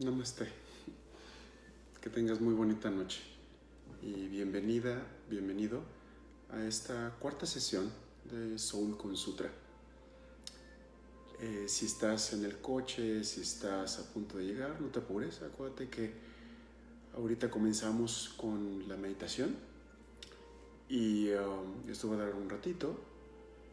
Namaste. 0.00 0.48
Que 2.00 2.10
tengas 2.10 2.40
muy 2.40 2.52
bonita 2.52 2.90
noche. 2.90 3.20
Y 4.02 4.26
bienvenida, 4.26 5.00
bienvenido 5.30 5.82
a 6.50 6.64
esta 6.64 7.14
cuarta 7.20 7.46
sesión 7.46 7.92
de 8.24 8.58
Soul 8.58 8.96
con 8.96 9.16
Sutra. 9.16 9.48
Eh, 11.40 11.66
si 11.68 11.86
estás 11.86 12.32
en 12.32 12.44
el 12.44 12.58
coche, 12.58 13.22
si 13.22 13.42
estás 13.42 14.00
a 14.00 14.12
punto 14.12 14.36
de 14.36 14.46
llegar, 14.46 14.80
no 14.80 14.88
te 14.88 14.98
apures. 14.98 15.42
Acuérdate 15.42 15.88
que 15.88 16.12
ahorita 17.16 17.48
comenzamos 17.48 18.34
con 18.36 18.88
la 18.88 18.96
meditación. 18.96 19.54
Y 20.88 21.30
um, 21.34 21.88
esto 21.88 22.08
va 22.08 22.16
a 22.16 22.18
dar 22.18 22.34
un 22.34 22.50
ratito. 22.50 22.98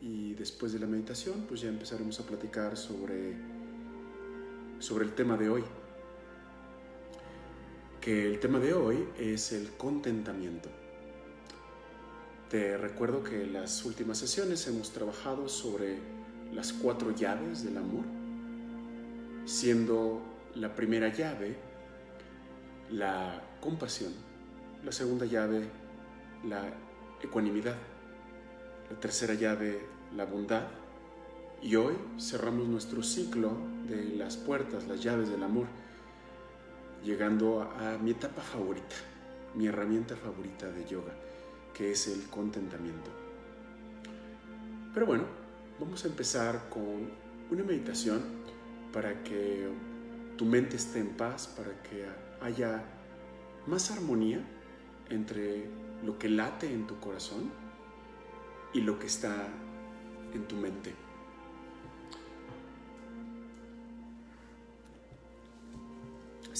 Y 0.02 0.36
después 0.36 0.72
de 0.72 0.78
la 0.78 0.86
meditación, 0.86 1.46
pues 1.48 1.62
ya 1.62 1.70
empezaremos 1.70 2.20
a 2.20 2.28
platicar 2.28 2.78
sobre, 2.78 3.36
sobre 4.78 5.06
el 5.06 5.16
tema 5.16 5.36
de 5.36 5.50
hoy 5.50 5.64
que 8.02 8.26
el 8.26 8.40
tema 8.40 8.58
de 8.58 8.74
hoy 8.74 9.08
es 9.20 9.52
el 9.52 9.70
contentamiento. 9.78 10.70
Te 12.50 12.76
recuerdo 12.76 13.24
que 13.24 13.44
en 13.44 13.54
las 13.54 13.86
últimas 13.86 14.18
sesiones 14.18 14.68
hemos 14.68 14.92
trabajado 14.92 15.48
sobre 15.48 16.00
las 16.52 16.74
cuatro 16.74 17.12
llaves 17.12 17.64
del 17.64 17.78
amor, 17.78 18.04
siendo 19.46 20.20
la 20.56 20.76
primera 20.76 21.14
llave 21.14 21.56
la 22.90 23.40
compasión, 23.62 24.14
la 24.84 24.92
segunda 24.92 25.28
llave 25.28 25.62
la 26.50 26.74
ecuanimidad, 27.22 27.78
la 28.90 29.00
tercera 29.00 29.36
llave 29.36 29.80
la 30.16 30.26
bondad 30.26 30.64
y 31.62 31.76
hoy 31.76 31.94
cerramos 32.20 32.68
nuestro 32.68 33.04
ciclo 33.04 33.52
de 33.88 34.04
las 34.16 34.38
puertas, 34.38 34.88
las 34.88 35.04
llaves 35.04 35.30
del 35.30 35.44
amor 35.44 35.68
llegando 37.04 37.62
a, 37.62 37.98
mi 37.98 38.12
etapa 38.12 38.42
favorita, 38.42 38.96
mi 39.56 39.68
herramienta 39.68 40.16
favorita 40.16 40.68
de 40.68 40.86
yoga, 40.86 41.14
que 41.74 41.92
es 41.92 42.08
el 42.08 42.24
contentamiento. 42.30 43.10
Pero 44.94 45.06
bueno, 45.06 45.24
vamos 45.80 46.04
a 46.04 46.08
empezar 46.08 46.70
con 46.70 47.10
una 47.50 47.64
meditación 47.64 48.22
para 48.94 49.24
que 49.24 49.68
tu 50.38 50.46
mente 50.46 50.76
esté 50.76 51.00
en 51.00 51.10
paz, 51.10 51.48
para 51.48 51.82
que 51.84 52.06
haya 52.42 52.84
más 53.68 53.92
armonía 53.92 54.42
entre 55.10 55.70
lo 56.06 56.18
que 56.18 56.30
late 56.30 56.72
en 56.72 56.88
tu 56.88 57.00
corazón 57.00 57.52
y 58.74 58.82
lo 58.82 59.00
que 59.00 59.08
está 59.08 59.48
en 60.34 60.48
tu 60.48 60.56
mente. 60.56 60.94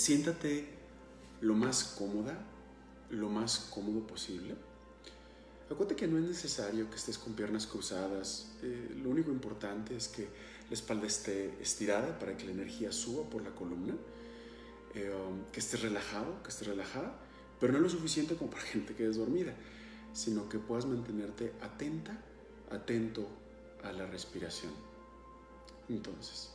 Siéntate 0.02 0.68
lo 1.42 1.54
más 1.54 1.84
cómoda, 1.84 2.36
lo 3.12 3.30
más 3.30 3.70
cómodo 3.72 4.08
posible. 4.08 4.56
Acuérdate 5.70 5.96
que 5.96 6.08
no 6.08 6.18
es 6.18 6.24
necesario 6.24 6.90
que 6.90 6.96
estés 6.96 7.20
con 7.20 7.34
piernas 7.34 7.68
cruzadas. 7.68 8.50
Eh, 8.64 8.96
lo 9.04 9.12
único 9.12 9.30
importante 9.30 9.96
es 9.96 10.08
que 10.08 10.24
la 10.24 10.74
espalda 10.74 11.06
esté 11.06 11.56
estirada 11.62 12.18
para 12.18 12.36
que 12.36 12.46
la 12.46 12.52
energía 12.52 12.92
suba 12.92 13.30
por 13.30 13.44
la 13.44 13.52
columna. 13.52 13.94
Eh, 14.96 15.14
um, 15.14 15.44
que 15.52 15.60
estés 15.60 15.84
relajado, 15.84 16.42
que 16.42 16.50
estés 16.50 16.68
relajada, 16.68 17.20
pero 17.60 17.72
no 17.72 17.78
lo 17.78 17.88
suficiente 17.88 18.36
como 18.36 18.50
para 18.50 18.64
gente 18.64 18.96
que 18.96 19.08
es 19.08 19.18
dormida, 19.18 19.54
sino 20.14 20.50
que 20.50 20.58
puedas 20.58 20.88
mantenerte 20.88 21.54
atenta, 21.62 22.20
atento 22.72 23.28
a 23.84 23.92
la 23.92 24.08
respiración. 24.08 24.74
Entonces, 25.90 26.50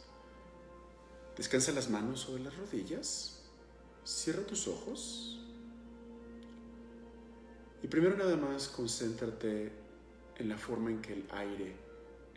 descansa 1.36 1.70
las 1.70 1.89
manos 1.89 2.22
sobre 2.22 2.42
las 2.42 2.56
rodillas 2.56 3.36
Cierra 4.06 4.46
tus 4.46 4.68
ojos 4.68 5.36
y 7.82 7.88
primero 7.88 8.16
nada 8.16 8.36
más 8.36 8.68
concéntrate 8.68 9.72
en 10.36 10.48
la 10.48 10.56
forma 10.56 10.90
en 10.90 11.02
que 11.02 11.12
el 11.12 11.24
aire 11.33 11.74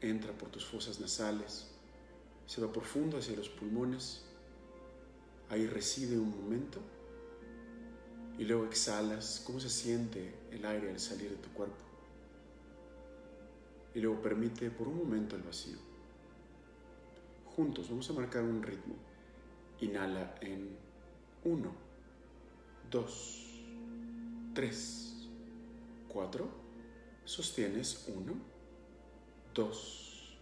entra 0.01 0.35
por 0.35 0.49
tus 0.49 0.65
fosas 0.65 0.99
nasales, 0.99 1.67
se 2.47 2.59
va 2.59 2.73
profundo 2.73 3.19
hacia 3.19 3.35
los 3.35 3.49
pulmones, 3.49 4.23
ahí 5.51 5.67
reside 5.67 6.17
un 6.17 6.31
momento 6.41 6.79
y 8.39 8.45
luego 8.45 8.65
exhalas 8.65 9.43
cómo 9.45 9.59
se 9.59 9.69
siente 9.69 10.33
el 10.49 10.65
aire 10.65 10.89
al 10.89 10.99
salir 10.99 11.29
de 11.29 11.37
tu 11.37 11.49
cuerpo. 11.49 11.75
Y 13.93 13.99
luego 13.99 14.19
permite 14.23 14.71
por 14.71 14.87
un 14.87 14.97
momento 14.97 15.35
el 15.35 15.43
vacío. 15.43 15.77
Juntos 17.45 17.91
vamos 17.91 18.09
a 18.09 18.13
marcar 18.13 18.41
un 18.41 18.63
ritmo. 18.63 18.95
Inhala 19.81 20.33
en 20.41 20.88
1, 21.43 21.71
2, 22.91 23.05
3, 24.53 25.29
4. 26.09 26.49
Sostienes 27.23 28.07
1, 28.09 28.33
2, 29.53 30.37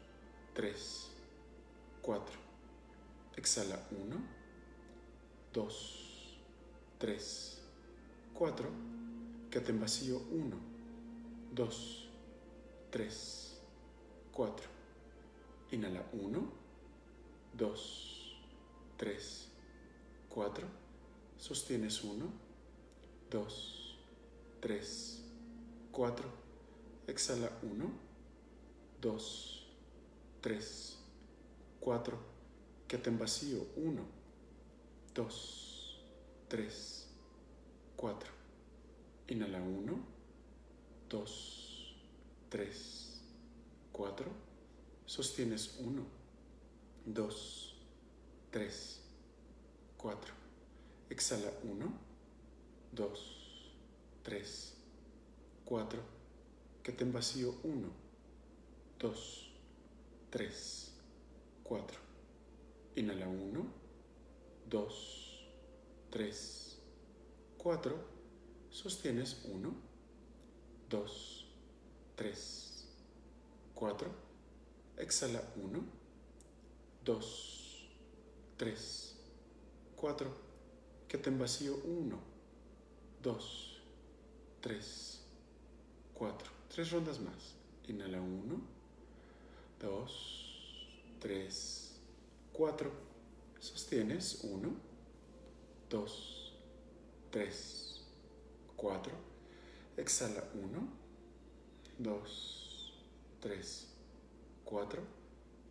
3, 0.55 1.11
4. 2.01 2.25
Exhala 3.35 3.87
1, 3.91 4.15
2, 5.53 6.39
3, 6.97 7.61
4. 8.33 8.69
Quédate 9.51 9.71
en 9.71 9.79
vacío 9.79 10.17
1, 10.31 10.57
2, 11.53 12.09
3, 12.89 13.61
4. 14.31 14.67
Inhala 15.71 16.03
1, 16.13 16.51
2, 17.53 18.37
3, 18.97 19.49
4 20.29 20.86
Sostienes 21.37 22.03
1, 22.03 22.25
2, 23.29 23.97
3, 24.59 25.23
4. 25.91 26.25
Exhala 27.07 27.51
1, 27.61 27.91
2, 29.01 29.67
3, 30.41 30.97
4. 31.79 32.17
Quédate 32.87 33.09
en 33.09 33.19
vacío 33.19 33.67
1, 33.75 34.01
2, 35.13 35.99
3, 36.47 37.07
4. 37.95 38.29
Inhala 39.27 39.61
1, 39.61 39.97
2, 41.09 41.95
3, 42.49 43.21
4. 43.91 44.31
Sostienes 45.05 45.77
1, 45.79 46.03
2, 47.05 47.75
3, 48.51 49.01
4. 49.97 50.36
Exhala 51.09 51.51
1, 51.63 51.85
2, 52.91 53.73
3, 54.23 54.73
4. 55.65 56.01
Que 56.83 56.95
en 56.99 57.13
vacío 57.13 57.55
1, 57.63 57.89
2, 58.99 59.51
3, 60.29 60.91
4. 61.63 61.97
Inhala 62.95 63.27
1, 63.27 63.65
2, 64.69 65.49
3, 66.09 66.77
4. 67.57 67.95
Sostienes 68.69 69.45
1, 69.45 69.73
2, 70.89 71.45
3, 72.15 72.87
4. 73.75 74.11
Exhala 74.97 75.41
1, 75.55 75.83
2, 77.05 77.89
3, 78.57 79.15
4 79.95 80.46
Quédate 81.07 81.29
en 81.29 81.39
vacío 81.39 81.73
1, 81.85 82.19
2, 83.23 83.81
3, 84.59 85.21
4. 86.13 86.51
Tres 86.67 86.91
rondas 86.91 87.21
más. 87.21 87.55
Inhala 87.87 88.19
1, 88.19 88.61
2, 89.79 90.51
3, 91.21 91.99
4. 92.51 92.91
Sostienes 93.59 94.43
1, 94.43 94.69
2, 95.89 96.53
3, 97.31 98.01
4. 98.75 99.13
Exhala 99.95 100.43
1, 100.55 100.89
2, 101.99 102.93
3, 103.39 103.87
4. 104.65 105.01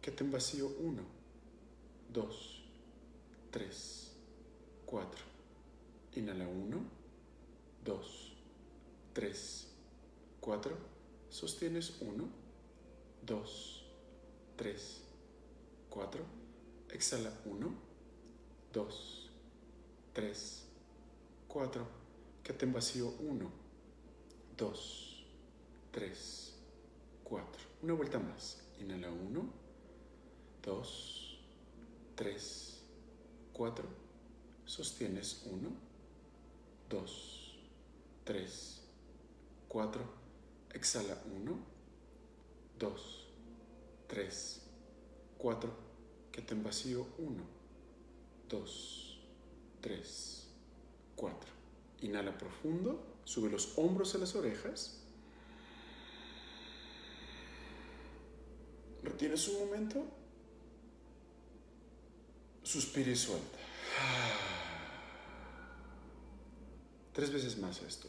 Quédate 0.00 0.24
en 0.24 0.32
vacío 0.32 0.68
1, 0.80 1.02
2, 2.08 2.62
3, 3.50 4.12
4. 4.86 5.35
Inhala 6.16 6.48
1, 6.48 6.80
2, 7.84 8.36
3, 9.12 9.68
4. 10.40 10.76
Sostienes 11.28 12.00
1, 12.00 12.28
2, 13.26 13.84
3, 14.56 15.02
4. 15.90 16.24
Exhala 16.90 17.30
1, 17.44 17.74
2, 18.72 19.30
3, 20.14 20.64
4. 21.48 21.86
Quédate 22.42 22.64
en 22.64 22.72
vacío 22.72 23.12
1, 23.20 23.50
2, 24.56 25.26
3, 25.92 26.54
4. 27.24 27.62
Una 27.82 27.92
vuelta 27.92 28.18
más. 28.18 28.62
Inhala 28.80 29.10
1, 29.10 29.44
2, 30.62 31.38
3, 32.16 32.82
4 33.52 34.06
Sostienes 34.66 35.42
1, 35.46 35.70
2, 36.88 37.58
3, 38.24 38.82
4. 39.68 40.04
Exhala 40.74 41.22
1, 41.42 41.58
2, 42.78 43.26
3, 44.06 44.62
4. 45.38 45.70
Quédate 46.32 46.54
en 46.54 46.62
vacío 46.62 47.06
1, 47.18 47.42
2, 48.48 49.20
3, 49.80 50.48
4. 51.16 51.50
Inhala 52.02 52.36
profundo, 52.36 53.20
sube 53.24 53.50
los 53.50 53.76
hombros 53.78 54.14
a 54.14 54.18
las 54.18 54.34
orejas. 54.34 55.02
Retienes 59.02 59.48
un 59.48 59.66
momento. 59.66 60.04
Suspira 62.62 63.10
y 63.10 63.16
suelta. 63.16 63.65
Tres 67.16 67.32
veces 67.32 67.56
más 67.56 67.80
esto. 67.80 68.08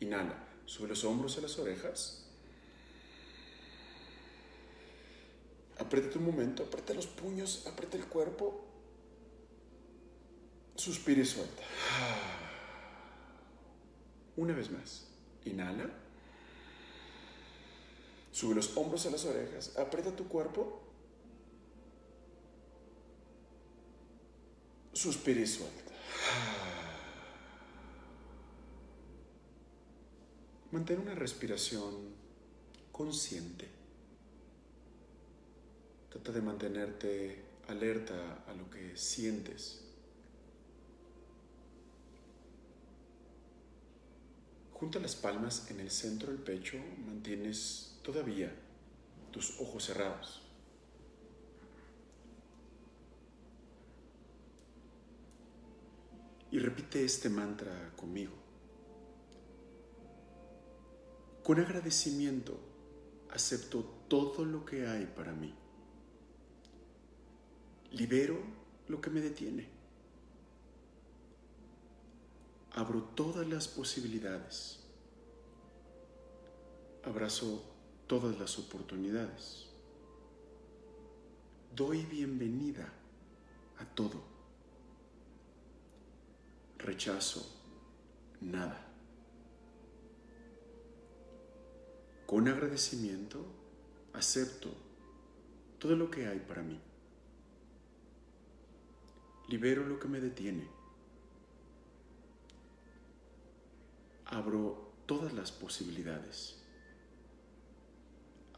Inhala, 0.00 0.34
sube 0.66 0.88
los 0.88 1.04
hombros 1.04 1.38
a 1.38 1.42
las 1.42 1.56
orejas. 1.60 2.24
Aprieta 5.78 6.18
un 6.18 6.24
momento, 6.24 6.64
aprieta 6.64 6.92
los 6.92 7.06
puños, 7.06 7.68
aprieta 7.68 7.96
el 7.96 8.06
cuerpo. 8.06 8.64
Suspira 10.74 11.22
y 11.22 11.24
suelta. 11.24 11.62
Una 14.36 14.54
vez 14.54 14.72
más. 14.72 15.06
Inhala. 15.44 15.88
Sube 18.32 18.56
los 18.56 18.76
hombros 18.76 19.06
a 19.06 19.10
las 19.10 19.24
orejas. 19.24 19.78
Aprieta 19.78 20.16
tu 20.16 20.26
cuerpo. 20.26 20.82
Suspira 24.94 25.42
y 25.42 25.46
suelta. 25.46 25.92
Mantén 30.70 31.00
una 31.00 31.14
respiración 31.14 32.12
consciente. 32.92 33.66
Trata 36.10 36.30
de 36.30 36.42
mantenerte 36.42 37.42
alerta 37.68 38.44
a 38.46 38.52
lo 38.52 38.68
que 38.68 38.94
sientes. 38.94 39.80
Junta 44.74 44.98
las 45.00 45.16
palmas 45.16 45.70
en 45.70 45.80
el 45.80 45.90
centro 45.90 46.30
del 46.30 46.40
pecho, 46.40 46.76
mantienes 47.06 47.98
todavía 48.02 48.54
tus 49.32 49.58
ojos 49.60 49.84
cerrados. 49.86 50.42
Y 56.50 56.58
repite 56.58 57.04
este 57.04 57.30
mantra 57.30 57.90
conmigo. 57.96 58.47
Con 61.48 61.58
agradecimiento 61.60 62.60
acepto 63.30 63.82
todo 64.06 64.44
lo 64.44 64.66
que 64.66 64.86
hay 64.86 65.06
para 65.06 65.32
mí. 65.32 65.54
Libero 67.92 68.38
lo 68.86 69.00
que 69.00 69.08
me 69.08 69.22
detiene. 69.22 69.66
Abro 72.72 73.02
todas 73.02 73.48
las 73.48 73.66
posibilidades. 73.66 74.80
Abrazo 77.02 77.64
todas 78.06 78.38
las 78.38 78.58
oportunidades. 78.58 79.68
Doy 81.74 82.04
bienvenida 82.04 82.92
a 83.78 83.86
todo. 83.86 84.20
Rechazo 86.76 87.50
nada. 88.42 88.87
Con 92.28 92.46
agradecimiento 92.46 93.42
acepto 94.12 94.68
todo 95.78 95.96
lo 95.96 96.10
que 96.10 96.26
hay 96.26 96.38
para 96.40 96.62
mí. 96.62 96.78
Libero 99.48 99.86
lo 99.86 99.98
que 99.98 100.08
me 100.08 100.20
detiene. 100.20 100.68
Abro 104.26 104.92
todas 105.06 105.32
las 105.32 105.52
posibilidades. 105.52 106.58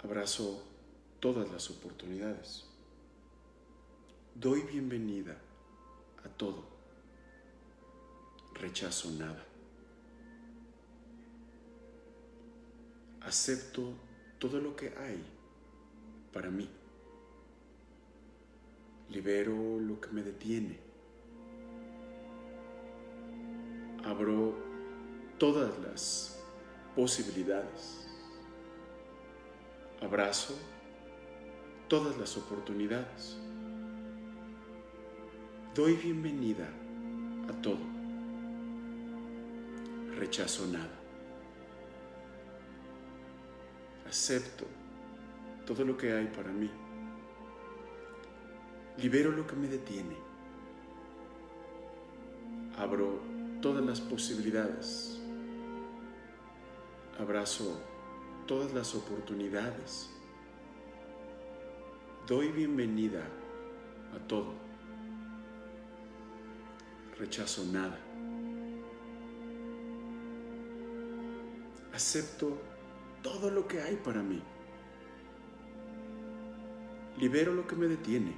Abrazo 0.03 0.65
todas 1.21 1.49
las 1.53 1.71
oportunidades. 1.71 2.65
Doy 4.35 4.63
bienvenida 4.63 5.39
a 6.25 6.29
todo. 6.29 6.65
Rechazo 8.55 9.13
nada. 9.13 9.50
Acepto 13.31 13.95
todo 14.41 14.61
lo 14.61 14.75
que 14.75 14.93
hay 14.99 15.25
para 16.33 16.51
mí. 16.51 16.69
Libero 19.09 19.79
lo 19.79 20.01
que 20.01 20.09
me 20.11 20.23
detiene. 20.23 20.79
Abro 24.05 24.57
todas 25.39 25.79
las 25.79 26.43
posibilidades. 26.97 28.09
Abrazo 30.01 30.59
todas 31.87 32.19
las 32.19 32.37
oportunidades. 32.37 33.37
Doy 35.75 35.95
bienvenida 35.95 36.69
a 37.49 37.53
todo. 37.63 37.87
Rechazo 40.17 40.67
nada. 40.67 41.00
Acepto 44.11 44.67
todo 45.65 45.85
lo 45.85 45.97
que 45.97 46.13
hay 46.13 46.27
para 46.27 46.51
mí. 46.51 46.69
Libero 48.99 49.31
lo 49.31 49.47
que 49.47 49.55
me 49.55 49.69
detiene. 49.69 50.17
Abro 52.77 53.21
todas 53.63 53.85
las 53.85 54.01
posibilidades. 54.01 55.21
Abrazo 57.21 57.81
todas 58.49 58.73
las 58.73 58.97
oportunidades. 58.97 60.11
Doy 62.27 62.49
bienvenida 62.49 63.23
a 64.17 64.19
todo. 64.27 64.55
Rechazo 67.17 67.65
nada. 67.67 67.99
Acepto 71.93 72.70
todo 73.23 73.51
lo 73.51 73.67
que 73.67 73.81
hay 73.81 73.97
para 73.97 74.23
mí. 74.23 74.43
Libero 77.19 77.53
lo 77.53 77.67
que 77.67 77.77
me 77.77 77.87
detiene. 77.87 78.35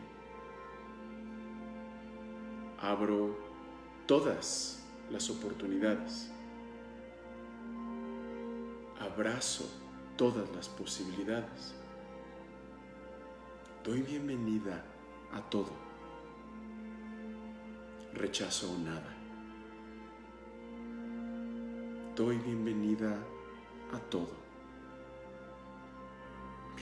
Abro 2.80 3.36
todas 4.06 4.84
las 5.10 5.30
oportunidades. 5.30 6.30
Abrazo 8.98 9.68
todas 10.16 10.50
las 10.54 10.68
posibilidades. 10.68 11.74
Doy 13.84 14.02
bienvenida 14.02 14.84
a 15.32 15.40
todo. 15.42 15.72
Rechazo 18.14 18.76
nada. 18.78 19.16
Doy 22.16 22.36
bienvenida 22.38 23.16
a 23.92 23.98
todo 24.10 24.41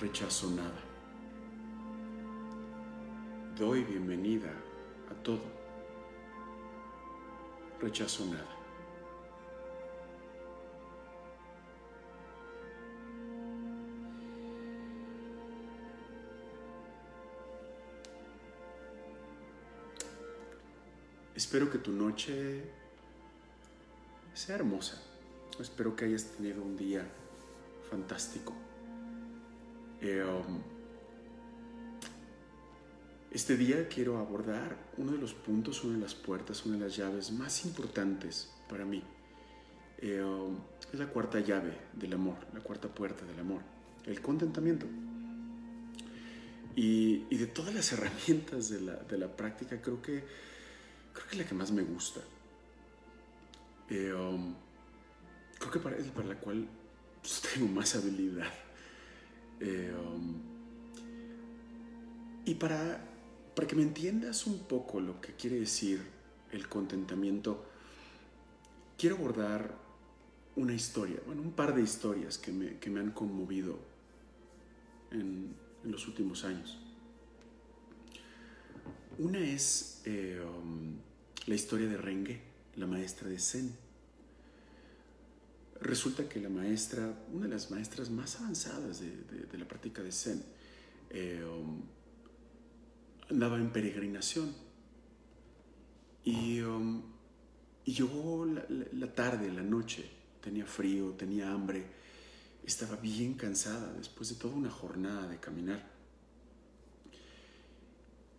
rechazo 0.01 0.51
nada. 0.51 0.81
Doy 3.59 3.85
bienvenida 3.85 4.51
a 5.11 5.23
todo. 5.23 5.43
Rechazo 7.81 8.25
nada. 8.27 8.57
Espero 21.35 21.71
que 21.71 21.79
tu 21.79 21.93
noche 21.93 22.63
sea 24.33 24.55
hermosa. 24.55 25.03
Espero 25.59 25.95
que 25.95 26.07
hayas 26.07 26.25
tenido 26.25 26.63
un 26.63 26.77
día 26.77 27.07
fantástico. 27.91 28.55
Eh, 30.01 30.23
um, 30.23 30.63
este 33.31 33.57
día 33.57 33.87
quiero 33.87 34.19
abordar 34.19 34.77
uno 34.97 35.13
de 35.13 35.19
los 35.19 35.35
puntos, 35.35 35.85
una 35.85 35.95
de 35.95 36.01
las 36.01 36.15
puertas, 36.15 36.65
una 36.65 36.77
de 36.77 36.85
las 36.85 36.97
llaves 36.97 37.31
más 37.31 37.65
importantes 37.65 38.51
para 38.69 38.85
mí. 38.85 39.03
Eh, 39.99 40.23
um, 40.23 40.57
es 40.93 40.99
la 40.99 41.07
cuarta 41.07 41.41
llave 41.41 41.77
del 41.93 42.15
amor, 42.15 42.37
la 42.55 42.61
cuarta 42.61 42.89
puerta 42.89 43.25
del 43.27 43.39
amor, 43.39 43.61
el 44.07 44.21
contentamiento. 44.23 44.87
Y, 46.75 47.37
de 47.37 47.47
todas 47.47 47.75
las 47.75 47.93
herramientas 47.93 48.71
de 48.71 49.19
la, 49.19 49.37
práctica, 49.37 49.81
creo 49.83 50.01
que, 50.01 50.25
creo 51.13 51.27
que 51.27 51.33
es 51.33 51.39
la 51.39 51.45
que 51.45 51.55
más 51.55 51.71
me 51.73 51.83
gusta. 51.83 52.21
Eh, 53.91 54.13
um, 54.15 54.55
creo 55.59 55.71
que 55.73 55.79
para, 55.79 55.97
es 55.97 56.07
para 56.07 56.29
la 56.29 56.37
cual 56.37 56.67
pues, 57.21 57.43
tengo 57.55 57.69
más 57.69 57.95
habilidad. 57.95 58.51
Eh, 59.61 59.93
um, 59.95 60.41
y 62.45 62.55
para, 62.55 63.05
para 63.55 63.69
que 63.69 63.77
me 63.77 63.83
entiendas 63.83 64.47
un 64.47 64.61
poco 64.61 65.01
lo 65.01 65.21
que 65.21 65.35
quiere 65.35 65.61
decir 65.61 66.01
el 66.53 66.69
contentamiento, 66.69 67.65
quiero 68.99 69.17
abordar 69.17 69.75
una 70.57 70.75
historia, 70.75 71.21
bueno, 71.27 71.43
un 71.43 71.53
par 71.53 71.75
de 71.75 71.83
historias 71.83 72.39
que 72.39 72.53
me, 72.53 72.79
que 72.79 72.91
me 72.91 73.01
han 73.01 73.13
conmovido 73.13 73.79
en, 75.11 75.55
los 75.85 76.07
últimos 76.07 76.45
años. 76.45 76.79
Una 79.19 79.39
es 79.39 80.03
eh, 80.05 80.39
um, 80.45 80.97
la 81.47 81.55
historia 81.55 81.89
de 81.89 81.97
Renge, 81.97 82.41
la 82.77 82.87
maestra 82.87 83.29
de 83.29 83.39
Zen. 83.39 83.73
Resulta 85.81 86.29
que 86.29 86.41
la 86.41 86.51
maestra, 86.51 87.25
una 87.33 87.47
de 87.47 87.53
las 87.55 87.71
maestras 87.71 88.11
más 88.11 88.39
avanzadas 88.41 89.01
de, 89.01 89.47
de, 89.51 89.59
la 89.59 89.67
práctica 89.67 90.03
de 90.03 90.13
Zen, 90.13 90.43
eh, 91.09 91.43
um, 91.43 91.81
andaba 93.31 93.57
en 93.57 93.73
peregrinación. 93.73 94.55
Y, 96.23 96.61
um, 96.61 97.03
y 97.87 97.95
llegó 97.95 98.45
la, 98.45 98.65
la, 98.69 98.85
la, 98.93 99.15
tarde, 99.15 99.51
la 99.51 99.63
noche, 99.63 100.05
tenía 100.43 100.67
frío, 100.67 101.13
tenía 101.13 101.51
hambre, 101.51 101.87
estaba 102.63 102.97
bien 102.97 103.35
cansada 103.35 103.95
después 103.95 104.29
de 104.29 104.35
toda 104.35 104.55
una 104.55 104.71
jornada 104.71 105.29
de 105.29 105.39
caminar. 105.39 105.91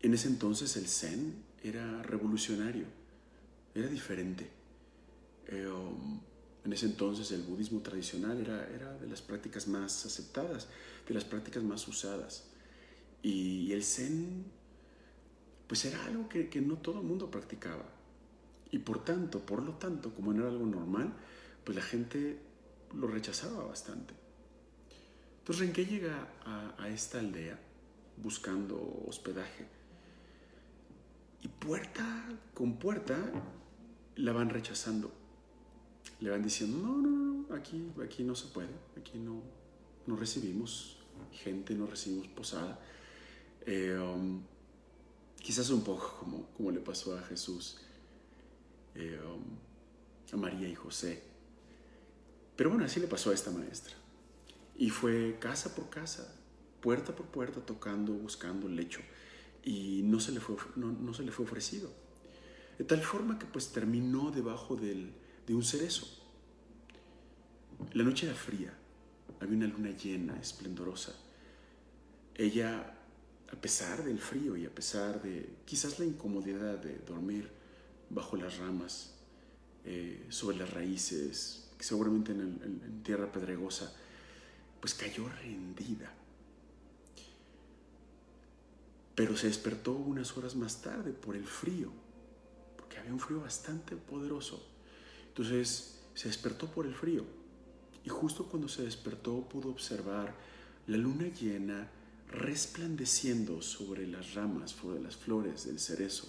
En 0.03 0.13
ese 0.13 0.27
entonces 0.27 0.77
el 0.77 0.87
Zen 0.87 1.43
era 1.63 2.03
revolucionario, 2.03 2.85
era 3.73 3.87
diferente. 3.87 4.47
Eh, 5.47 5.67
um, 5.67 6.21
en 6.63 6.73
ese 6.73 6.85
entonces 6.85 7.31
el 7.31 7.41
budismo 7.41 7.81
tradicional 7.81 8.39
era, 8.39 8.67
era 8.69 8.93
de 8.97 9.07
las 9.07 9.21
prácticas 9.21 9.67
más 9.67 10.05
aceptadas, 10.05 10.67
de 11.07 11.13
las 11.13 11.25
prácticas 11.25 11.63
más 11.63 11.87
usadas. 11.87 12.43
Y 13.23 13.71
el 13.71 13.83
Zen 13.83 14.45
pues 15.67 15.85
era 15.85 16.03
algo 16.05 16.27
que, 16.27 16.49
que 16.49 16.61
no 16.61 16.75
todo 16.77 16.99
el 16.99 17.07
mundo 17.07 17.31
practicaba. 17.31 17.85
Y 18.71 18.79
por 18.79 19.03
tanto, 19.03 19.39
por 19.39 19.63
lo 19.63 19.73
tanto, 19.73 20.13
como 20.13 20.33
no 20.33 20.41
era 20.41 20.49
algo 20.49 20.65
normal, 20.65 21.13
pues 21.63 21.75
la 21.75 21.83
gente 21.83 22.39
lo 22.93 23.07
rechazaba 23.07 23.63
bastante. 23.63 24.13
Entonces 25.39 25.65
Renke 25.65 25.85
llega 25.85 26.27
a, 26.45 26.75
a 26.77 26.89
esta 26.89 27.19
aldea 27.19 27.57
buscando 28.17 29.05
hospedaje. 29.07 29.65
Y 31.41 31.47
puerta 31.47 32.27
con 32.53 32.77
puerta 32.77 33.17
la 34.15 34.31
van 34.31 34.49
rechazando. 34.49 35.20
Le 36.21 36.29
van 36.29 36.41
diciendo, 36.41 36.77
no, 36.77 36.97
no, 36.97 37.09
no, 37.09 37.55
aquí, 37.55 37.83
aquí 38.03 38.23
no 38.23 38.35
se 38.35 38.47
puede, 38.47 38.69
aquí 38.97 39.17
no, 39.17 39.41
no 40.07 40.15
recibimos 40.15 40.97
gente, 41.31 41.75
no 41.75 41.87
recibimos 41.87 42.27
posada. 42.29 42.79
Eh, 43.65 43.97
um, 43.97 44.41
Quizás 45.41 45.71
un 45.71 45.83
poco 45.83 46.17
como, 46.19 46.45
como 46.55 46.69
le 46.69 46.79
pasó 46.79 47.17
a 47.17 47.21
Jesús, 47.23 47.77
eh, 48.93 49.19
um, 49.25 49.43
a 50.31 50.37
María 50.37 50.67
y 50.67 50.75
José. 50.75 51.23
Pero 52.55 52.69
bueno, 52.69 52.85
así 52.85 52.99
le 52.99 53.07
pasó 53.07 53.31
a 53.31 53.33
esta 53.33 53.49
maestra. 53.49 53.95
Y 54.77 54.91
fue 54.91 55.37
casa 55.39 55.73
por 55.73 55.89
casa, 55.89 56.31
puerta 56.79 57.15
por 57.15 57.25
puerta, 57.25 57.59
tocando, 57.65 58.13
buscando 58.13 58.67
el 58.67 58.75
lecho. 58.75 59.01
Y 59.63 60.01
no 60.03 60.19
se 60.19 60.31
le 60.31 60.39
fue, 60.39 60.57
no, 60.75 60.91
no 60.91 61.13
se 61.15 61.23
le 61.23 61.31
fue 61.31 61.45
ofrecido. 61.45 61.91
De 62.77 62.83
tal 62.83 63.01
forma 63.01 63.39
que 63.39 63.47
pues 63.47 63.71
terminó 63.71 64.29
debajo 64.29 64.75
del, 64.75 65.11
de 65.47 65.55
un 65.55 65.63
cerezo. 65.63 66.07
La 67.93 68.03
noche 68.03 68.27
era 68.27 68.35
fría, 68.35 68.73
había 69.39 69.57
una 69.57 69.67
luna 69.67 69.91
llena, 69.91 70.39
esplendorosa. 70.39 71.13
Ella 72.35 72.97
a 73.51 73.55
pesar 73.55 74.03
del 74.03 74.19
frío 74.19 74.55
y 74.55 74.65
a 74.65 74.73
pesar 74.73 75.21
de 75.21 75.49
quizás 75.65 75.99
la 75.99 76.05
incomodidad 76.05 76.77
de 76.77 76.99
dormir 76.99 77.51
bajo 78.09 78.37
las 78.37 78.57
ramas, 78.57 79.13
eh, 79.83 80.27
sobre 80.29 80.57
las 80.57 80.69
raíces, 80.69 81.69
seguramente 81.79 82.31
en, 82.31 82.59
en, 82.63 83.03
tierra 83.03 83.31
pedregosa, 83.31 83.91
pues 84.79 84.93
cayó 84.93 85.27
rendida. 85.27 86.13
Pero 89.15 89.35
se 89.35 89.47
despertó 89.47 89.93
unas 89.93 90.37
horas 90.37 90.55
más 90.55 90.81
tarde 90.81 91.11
por 91.11 91.35
el 91.35 91.45
frío, 91.45 91.91
porque 92.77 92.97
había 92.97 93.13
un 93.13 93.19
frío 93.19 93.41
bastante 93.41 93.95
poderoso. 93.95 94.70
Entonces 95.31 96.01
se 96.13 96.27
despertó 96.27 96.67
por 96.67 96.85
el 96.85 96.93
frío 96.93 97.23
y 98.03 98.09
justo 98.09 98.47
cuando 98.47 98.67
se 98.67 98.83
despertó 98.83 99.47
pudo 99.47 99.69
observar 99.69 100.35
la 100.87 100.97
luna 100.97 101.29
llena 101.29 101.89
resplandeciendo 102.27 103.61
sobre 103.61 104.07
las 104.07 104.33
ramas, 104.33 104.71
sobre 104.71 105.01
las 105.01 105.15
flores 105.15 105.65
del 105.65 105.79
cerezo. 105.79 106.27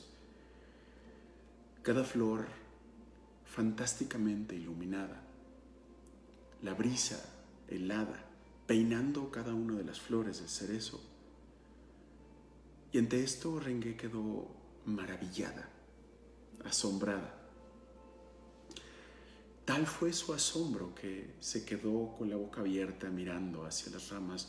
Cada 1.83 2.05
flor 2.05 2.47
fantásticamente 3.45 4.55
iluminada. 4.55 5.21
La 6.63 6.75
brisa 6.75 7.21
helada 7.69 8.25
peinando 8.67 9.31
cada 9.33 9.53
una 9.53 9.75
de 9.75 9.85
las 9.85 10.01
flores 10.01 10.39
del 10.39 10.49
cerezo. 10.49 11.01
Y 12.93 12.99
ante 12.99 13.25
esto 13.25 13.59
Rengue 13.59 13.97
quedó 13.97 14.49
maravillada, 14.85 15.69
asombrada. 16.65 17.42
Tal 19.65 19.87
fue 19.87 20.13
su 20.13 20.35
asombro 20.35 20.95
que 20.95 21.35
se 21.41 21.65
quedó 21.65 22.15
con 22.19 22.29
la 22.29 22.37
boca 22.37 22.61
abierta 22.61 23.09
mirando 23.11 23.65
hacia 23.65 23.93
las 23.93 24.11
ramas 24.11 24.49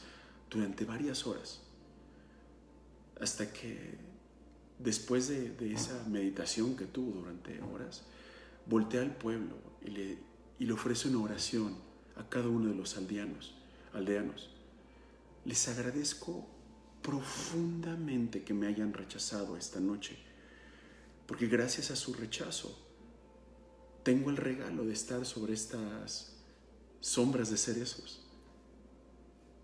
durante 0.50 0.86
varias 0.86 1.28
horas, 1.28 1.62
hasta 3.20 3.52
que 3.54 3.98
después 4.80 5.28
de, 5.28 5.56
esa 5.74 6.04
meditación 6.08 6.76
que 6.76 6.86
tuvo 6.86 7.22
durante 7.22 7.62
horas, 7.62 8.04
voltea 8.66 9.02
al 9.02 9.16
pueblo 9.16 9.56
y 9.84 9.92
le, 9.92 10.18
y 10.60 10.66
le 10.66 10.74
ofrece 10.74 11.08
una 11.10 11.20
oración 11.20 11.76
a 12.16 12.28
cada 12.28 12.48
uno 12.48 12.70
de 12.70 12.76
los 12.76 12.98
aldeanos, 12.98 13.54
aldeanos. 13.94 14.50
Les 15.46 15.68
agradezco 15.68 16.48
profundamente 17.02 18.44
que 18.44 18.54
me 18.54 18.68
hayan 18.68 18.94
rechazado 18.94 19.58
esta 19.58 19.80
noche, 19.80 20.18
porque 21.28 21.48
gracias 21.48 21.92
a 21.92 21.96
su 21.96 22.14
rechazo 22.14 22.83
tengo 24.04 24.30
el 24.30 24.38
regalo 24.38 24.86
de 24.86 24.94
estar 24.94 25.26
sobre 25.26 25.54
estas 25.54 26.34
sombras 27.00 27.50
de 27.50 27.58
cerezos 27.58 28.24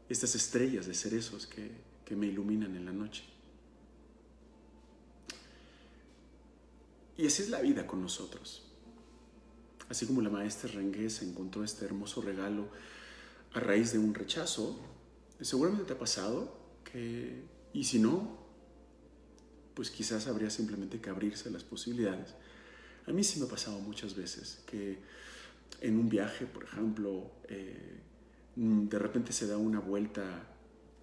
estas 0.10 0.34
estrellas 0.34 0.88
de 0.88 0.94
cerezos 0.96 1.48
que, 1.48 1.88
me 2.16 2.26
iluminan 2.26 2.76
en 2.76 2.86
la 2.86 2.92
noche. 2.92 3.24
Y 7.16 7.28
así 7.28 7.44
es 7.44 7.50
la 7.50 7.62
vida 7.62 7.86
con 7.86 8.02
nosotros. 8.02 8.64
Así 9.90 10.08
como 10.08 10.20
la 10.24 10.32
maestra 10.32 10.72
Renguesa 10.72 11.24
encontró 11.24 11.64
este 11.64 11.86
hermoso 11.86 12.24
regalo 12.24 12.68
a 13.54 13.60
raíz 13.60 13.94
de 13.94 14.00
un 14.00 14.16
rechazo, 14.16 14.80
seguramente 15.40 15.86
te 15.86 15.94
ha 15.94 16.00
pasado 16.00 16.58
que, 16.84 17.44
y 17.74 17.84
si 17.84 18.00
no, 18.00 18.40
pues 19.76 19.92
quizás 19.92 20.26
habría 20.26 20.50
simplemente 20.50 21.00
que 21.00 21.12
abrirse 21.12 21.52
las 21.52 21.64
posibilidades. 21.64 22.34
A 23.10 23.12
mí 23.12 23.24
sí 23.24 23.40
me 23.40 23.48
ha 23.48 23.50
pasado 23.50 23.80
muchas 23.80 24.16
veces 24.16 24.62
que 24.68 25.00
en 25.82 25.98
un 25.98 26.10
viaje, 26.10 26.46
por 26.46 26.64
ejemplo, 26.64 27.32
eh, 27.48 28.00
de 28.56 29.00
repente 29.00 29.34
se 29.34 29.48
da 29.48 29.58
una 29.58 29.80
vuelta 29.80 30.24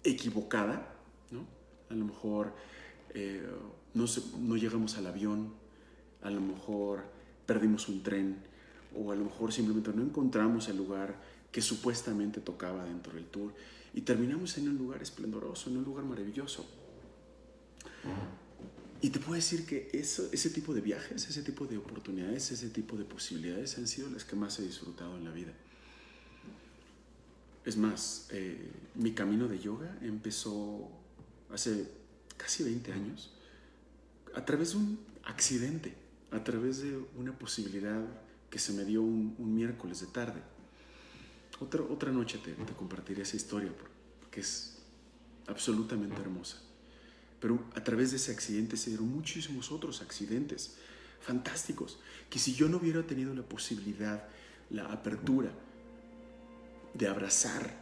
equivocada, 0.03 0.95
¿no? 1.31 1.45
A 1.89 1.93
lo 1.95 2.05
mejor 2.05 2.53
eh, 3.13 3.45
no 3.93 4.55
llegamos 4.55 4.97
al 4.97 5.07
avión, 5.07 5.53
a 6.21 6.29
lo 6.29 6.39
mejor 6.39 7.03
perdimos 7.45 7.89
un 7.89 8.01
tren, 8.03 8.37
o 8.95 9.11
a 9.11 9.15
lo 9.15 9.25
mejor 9.25 9.51
simplemente 9.51 9.91
no 9.93 10.01
encontramos 10.01 10.69
el 10.69 10.77
lugar 10.77 11.15
que 11.51 11.61
supuestamente 11.61 12.39
tocaba 12.39 12.85
dentro 12.85 13.13
del 13.13 13.25
tour 13.25 13.53
y 13.93 14.01
terminamos 14.01 14.57
en 14.57 14.69
un 14.69 14.77
lugar 14.77 15.01
esplendoroso, 15.01 15.69
en 15.69 15.77
un 15.77 15.83
lugar 15.83 16.05
maravilloso. 16.05 16.65
Y 19.01 19.11
te 19.11 19.19
puedo 19.19 19.35
decir 19.35 19.65
que 19.65 19.89
eso, 19.93 20.27
ese 20.31 20.49
tipo 20.49 20.73
de 20.73 20.81
viajes, 20.81 21.27
ese 21.29 21.43
tipo 21.43 21.67
de 21.67 21.77
oportunidades, 21.77 22.51
ese 22.51 22.69
tipo 22.69 22.97
de 22.97 23.05
posibilidades 23.05 23.77
han 23.77 23.87
sido 23.87 24.09
las 24.09 24.25
que 24.25 24.35
más 24.35 24.57
he 24.59 24.63
disfrutado 24.63 25.15
en 25.17 25.25
la 25.25 25.31
vida. 25.31 25.53
Es 27.63 27.77
más, 27.77 28.27
eh, 28.31 28.71
mi 28.95 29.13
camino 29.13 29.47
de 29.47 29.59
yoga 29.59 29.97
empezó 30.01 30.89
hace 31.51 31.87
casi 32.37 32.63
20 32.63 32.91
años 32.93 33.31
a 34.33 34.45
través 34.45 34.71
de 34.71 34.77
un 34.77 34.99
accidente, 35.23 35.93
a 36.31 36.43
través 36.43 36.79
de 36.79 36.97
una 37.17 37.37
posibilidad 37.37 38.03
que 38.49 38.57
se 38.57 38.73
me 38.73 38.83
dio 38.83 39.01
un, 39.01 39.35
un 39.37 39.55
miércoles 39.55 39.99
de 39.99 40.07
tarde. 40.07 40.41
Otra, 41.59 41.81
otra 41.83 42.11
noche 42.11 42.39
te, 42.39 42.53
te 42.53 42.73
compartiré 42.73 43.21
esa 43.23 43.35
historia 43.35 43.71
porque 44.19 44.39
es 44.39 44.77
absolutamente 45.47 46.19
hermosa. 46.21 46.61
Pero 47.39 47.63
a 47.75 47.83
través 47.83 48.11
de 48.11 48.17
ese 48.17 48.31
accidente 48.31 48.77
se 48.77 48.89
dieron 48.89 49.09
muchísimos 49.09 49.71
otros 49.71 50.01
accidentes 50.01 50.75
fantásticos, 51.21 51.99
que 52.29 52.39
si 52.39 52.53
yo 52.53 52.69
no 52.69 52.77
hubiera 52.77 53.03
tenido 53.03 53.33
la 53.33 53.43
posibilidad, 53.43 54.27
la 54.69 54.85
apertura 54.91 55.51
de 56.93 57.07
abrazar 57.07 57.75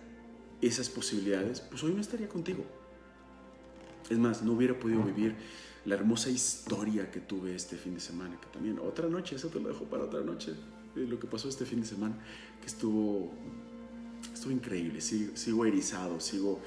esas 0.62 0.90
posibilidades, 0.90 1.62
pues 1.62 1.84
hoy 1.84 1.94
no 1.94 2.02
estaría 2.02 2.28
contigo. 2.28 2.66
Es 4.10 4.18
más, 4.18 4.44
no 4.44 4.54
hubiera 4.54 4.78
podido 4.78 5.04
vivir 5.04 5.36
la 5.86 5.96
hermosa 5.96 6.30
historia 6.30 7.12
que 7.12 7.20
tuve 7.20 7.56
este 7.56 7.76
fin 7.76 7.94
de 7.94 8.00
semana, 8.00 8.40
que 8.40 8.48
también 8.48 8.80
otra 8.80 9.08
noche, 9.08 9.36
eso 9.36 9.50
te 9.50 9.60
lo 9.60 9.70
dejo 9.70 9.86
para 9.86 10.04
otra 10.04 10.22
noche, 10.22 10.54
lo 10.96 11.20
que 11.20 11.28
pasó 11.28 11.50
este 11.50 11.66
fin 11.66 11.82
de 11.82 11.88
semana, 11.88 12.16
que 12.60 12.68
estuvo, 12.68 13.34
estuvo 14.34 14.52
increíble, 14.52 15.02
sigo, 15.02 15.36
sigo 15.36 15.66
erizado, 15.66 16.20
sigo, 16.20 16.62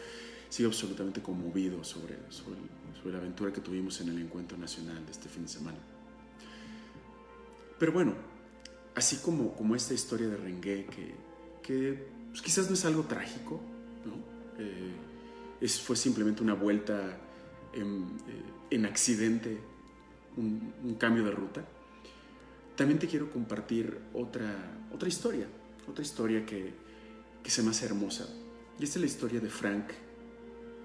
sigo 0.48 0.68
absolutamente 0.68 1.20
conmovido 1.20 1.82
sobre, 1.82 2.16
sobre, 2.28 2.58
sobre, 3.00 3.12
la 3.12 3.18
aventura 3.18 3.52
que 3.52 3.60
tuvimos 3.60 4.00
en 4.00 4.08
el 4.08 4.18
encuentro 4.18 4.58
nacional 4.58 5.04
de 5.04 5.12
este 5.12 5.28
fin 5.28 5.42
de 5.42 5.48
semana. 5.48 5.78
Pero 7.78 7.92
bueno, 7.92 8.14
así 8.94 9.16
como, 9.16 9.54
como 9.54 9.74
esta 9.74 9.94
historia 9.94 10.28
de 10.28 10.36
Rengue, 10.36 10.86
que, 11.62 12.08
pues 12.30 12.42
quizás 12.42 12.68
no 12.68 12.74
es 12.74 12.84
algo 12.84 13.04
trágico, 13.04 13.60
¿no? 14.04 14.14
Eh, 14.58 15.68
fue 15.68 15.96
simplemente 15.96 16.42
una 16.42 16.54
vuelta 16.54 17.18
en, 17.72 18.02
eh, 18.28 18.42
en 18.70 18.86
accidente, 18.86 19.58
un, 20.36 20.72
un, 20.84 20.94
cambio 20.94 21.24
de 21.24 21.30
ruta. 21.30 21.64
También 22.76 22.98
te 22.98 23.06
quiero 23.06 23.30
compartir 23.30 23.98
otra, 24.14 24.54
otra 24.92 25.08
historia, 25.08 25.46
otra 25.88 26.02
historia 26.02 26.46
que, 26.46 26.72
que 27.42 27.50
se 27.50 27.62
me 27.62 27.70
hace 27.70 27.86
hermosa. 27.86 28.28
Y 28.78 28.84
esta 28.84 28.98
es 28.98 29.00
la 29.00 29.06
historia 29.06 29.40
de 29.40 29.48
Frank 29.48 29.90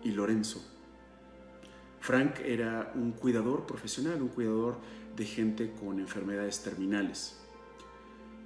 y 0.03 0.11
Lorenzo. 0.11 0.72
Frank 2.03 2.41
era 2.41 2.91
un 2.95 3.13
cuidador 3.13 3.65
profesional, 3.65 4.21
un 4.21 4.27
cuidador 4.27 4.77
de 5.15 5.23
gente 5.23 5.71
con 5.71 6.01
enfermedades 6.01 6.61
terminales. 6.61 7.37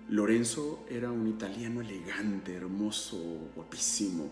Lorenzo 0.10 0.86
era 0.88 1.10
un 1.10 1.28
italiano 1.28 1.82
elegante, 1.82 2.54
hermoso, 2.54 3.18
guapísimo, 3.56 4.30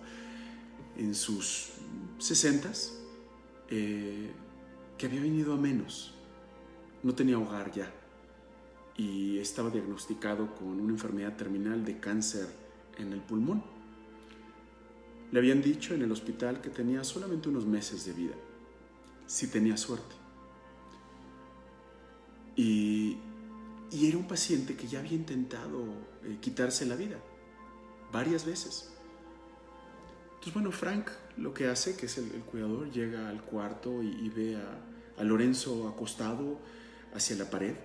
en 0.96 1.16
sus 1.16 1.72
sesentas, 2.20 3.00
eh, 3.72 4.30
que 4.96 5.08
había 5.08 5.22
venido 5.22 5.56
a 5.56 5.58
menos. 5.58 6.14
No 7.02 7.16
tenía 7.16 7.40
hogar 7.40 7.72
ya 7.72 7.92
y 8.96 9.40
estaba 9.40 9.72
diagnosticado 9.72 10.54
con 10.54 10.80
una 10.80 10.94
enfermedad 10.94 11.36
terminal 11.36 11.84
de 11.84 12.00
cáncer 12.00 12.46
en 13.00 13.12
el 13.12 13.22
pulmón. 13.22 13.64
Le 15.32 15.40
habían 15.40 15.64
dicho 15.64 15.96
en 15.96 16.04
el 16.04 16.12
hospital 16.12 16.62
que 16.62 16.70
tenía 16.70 17.04
solamente 17.04 17.50
unos 17.50 17.66
meses 17.66 18.06
de 18.06 18.14
vida, 18.14 18.36
si 19.28 19.48
tenía 19.48 19.78
suerte. 19.78 20.16
Y, 22.56 23.18
y 23.92 24.08
era 24.08 24.18
un 24.18 24.28
paciente 24.28 24.76
que 24.76 24.88
ya 24.88 25.00
había 25.00 25.14
intentado 25.14 25.86
eh, 26.24 26.38
quitarse 26.42 26.86
la 26.86 26.96
vida 26.96 27.18
varias 28.12 28.46
veces. 28.46 28.92
Entonces, 30.36 30.54
bueno, 30.54 30.72
Frank 30.72 31.10
lo 31.38 31.54
que 31.54 31.68
hace, 31.68 31.98
que 31.98 32.06
es 32.06 32.18
el, 32.18 32.32
el 32.34 32.42
cuidador, 32.42 32.92
llega 32.92 33.30
al 33.30 33.42
cuarto 33.42 34.02
y, 34.04 34.08
y 34.08 34.30
ve 34.30 34.58
a, 34.58 35.24
Lorenzo 35.24 35.88
acostado 35.88 36.60
hacia 37.14 37.38
la 37.38 37.50
pared, 37.50 37.76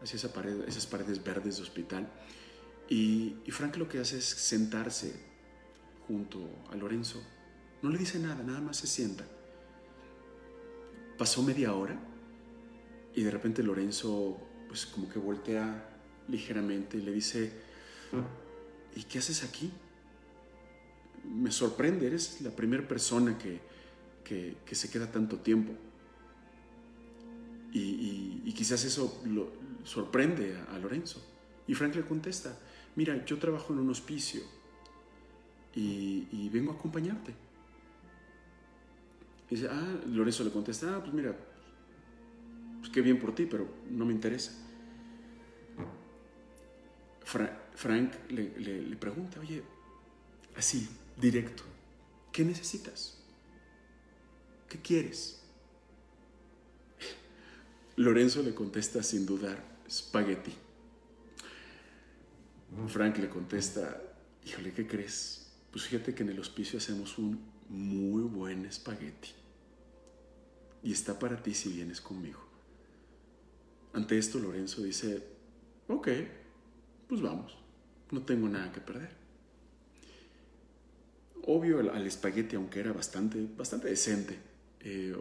hacia 0.00 0.16
esa 0.16 0.32
pared, 0.32 0.62
esas 0.68 0.86
paredes 0.86 1.22
verdes 1.22 1.56
de 1.56 1.62
hospital. 1.62 2.08
Y, 2.88 3.36
y 3.44 3.50
Frank 3.50 3.76
lo 3.76 3.88
que 3.88 3.98
hace 3.98 4.18
es 4.18 4.24
sentarse 4.24 5.14
junto 6.06 6.48
a 6.70 6.76
Lorenzo. 6.76 7.20
No 7.82 7.90
le 7.90 7.98
dice 7.98 8.18
nada, 8.18 8.42
nada 8.42 8.60
más 8.60 8.78
se 8.78 8.86
sienta. 8.86 9.24
Pasó 11.20 11.42
media 11.42 11.74
hora 11.74 12.00
y 13.14 13.22
de 13.22 13.30
repente 13.30 13.62
Lorenzo 13.62 14.38
pues 14.68 14.86
como 14.86 15.06
que 15.06 15.18
voltea 15.18 15.86
ligeramente 16.28 16.96
y 16.96 17.02
le 17.02 17.12
dice, 17.12 17.52
¿y 18.96 19.02
qué 19.02 19.18
haces 19.18 19.44
aquí? 19.44 19.70
Me 21.24 21.50
sorprende, 21.50 22.06
eres 22.06 22.40
la 22.40 22.48
primera 22.48 22.88
persona 22.88 23.36
que, 23.36 23.60
que, 24.24 24.56
que, 24.64 24.74
se 24.74 24.88
queda 24.88 25.12
tanto 25.12 25.40
tiempo. 25.40 25.74
Y, 27.70 28.40
y, 28.42 28.52
quizás 28.54 28.82
eso 28.84 29.20
lo 29.26 29.52
sorprende 29.84 30.56
a, 30.56 30.74
a, 30.74 30.78
Lorenzo. 30.78 31.22
Y 31.66 31.74
Frank 31.74 31.96
le 31.96 32.02
contesta, 32.06 32.58
mira, 32.96 33.26
yo 33.26 33.38
trabajo 33.38 33.74
en 33.74 33.80
un 33.80 33.90
hospicio 33.90 34.40
y, 35.74 36.28
y 36.32 36.48
vengo 36.48 36.72
a 36.72 36.76
acompañarte. 36.76 37.49
Y 39.50 39.56
dice, 39.56 39.68
ah, 39.68 40.00
Lorenzo 40.06 40.44
le 40.44 40.50
contesta, 40.50 40.96
ah, 40.96 41.00
pues 41.00 41.12
mira, 41.12 41.36
pues 42.78 42.92
qué 42.92 43.00
bien 43.00 43.18
por 43.18 43.34
ti, 43.34 43.46
pero 43.46 43.68
no 43.90 44.06
me 44.06 44.12
interesa. 44.12 44.52
Fra 47.24 47.68
Frank 47.74 48.12
le, 48.30 48.96
pregunta, 48.96 49.40
oye, 49.40 49.62
así, 50.56 50.88
directo, 51.20 51.62
¿qué 52.32 52.44
necesitas? 52.44 53.18
¿Qué 54.68 54.78
quieres? 54.78 55.40
Lorenzo 57.96 58.42
le 58.42 58.54
contesta 58.54 59.02
sin 59.02 59.26
dudar, 59.26 59.62
espagueti. 59.86 60.52
Frank 62.86 63.18
le 63.18 63.28
contesta, 63.28 64.00
híjole, 64.46 64.72
¿qué 64.72 64.86
crees? 64.86 65.50
Pues 65.72 65.84
fíjate 65.86 66.14
que 66.14 66.22
en 66.22 66.30
el 66.30 66.38
hospicio 66.38 66.78
hacemos 66.78 67.18
un 67.18 67.40
muy 67.68 68.22
buen 68.22 68.64
espagueti. 68.64 69.39
Y 70.82 70.92
está 70.92 71.18
para 71.18 71.42
ti 71.42 71.54
si 71.54 71.70
vienes 71.70 72.00
conmigo. 72.00 72.40
Ante 73.92 74.18
esto 74.18 74.38
Lorenzo 74.38 74.82
dice, 74.82 75.22
ok, 75.88 76.08
pues 77.08 77.20
vamos, 77.20 77.56
no 78.10 78.22
tengo 78.22 78.48
nada 78.48 78.72
que 78.72 78.80
perder. 78.80 79.10
Obvio, 81.46 81.80
al, 81.80 82.06
espagueti, 82.06 82.56
aunque 82.56 82.80
era 82.80 82.92
bastante, 82.92 83.48
bastante 83.56 83.88
decente, 83.88 84.38
eh, 84.80 85.16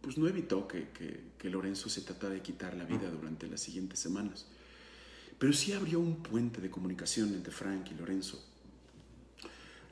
pues 0.00 0.18
no 0.18 0.28
evitó 0.28 0.68
que, 0.68 0.90
que, 0.90 1.32
que, 1.38 1.50
Lorenzo 1.50 1.88
se 1.88 2.02
tratara 2.02 2.34
de 2.34 2.42
quitar 2.42 2.74
la 2.74 2.84
vida 2.84 3.10
durante 3.10 3.46
las 3.48 3.60
siguientes 3.60 3.98
semanas. 3.98 4.46
Pero 5.38 5.52
sí 5.52 5.72
abrió 5.72 5.98
un 5.98 6.22
puente 6.22 6.60
de 6.60 6.70
comunicación 6.70 7.32
entre 7.34 7.52
Frank 7.52 7.90
y 7.90 7.94
Lorenzo. 7.94 8.51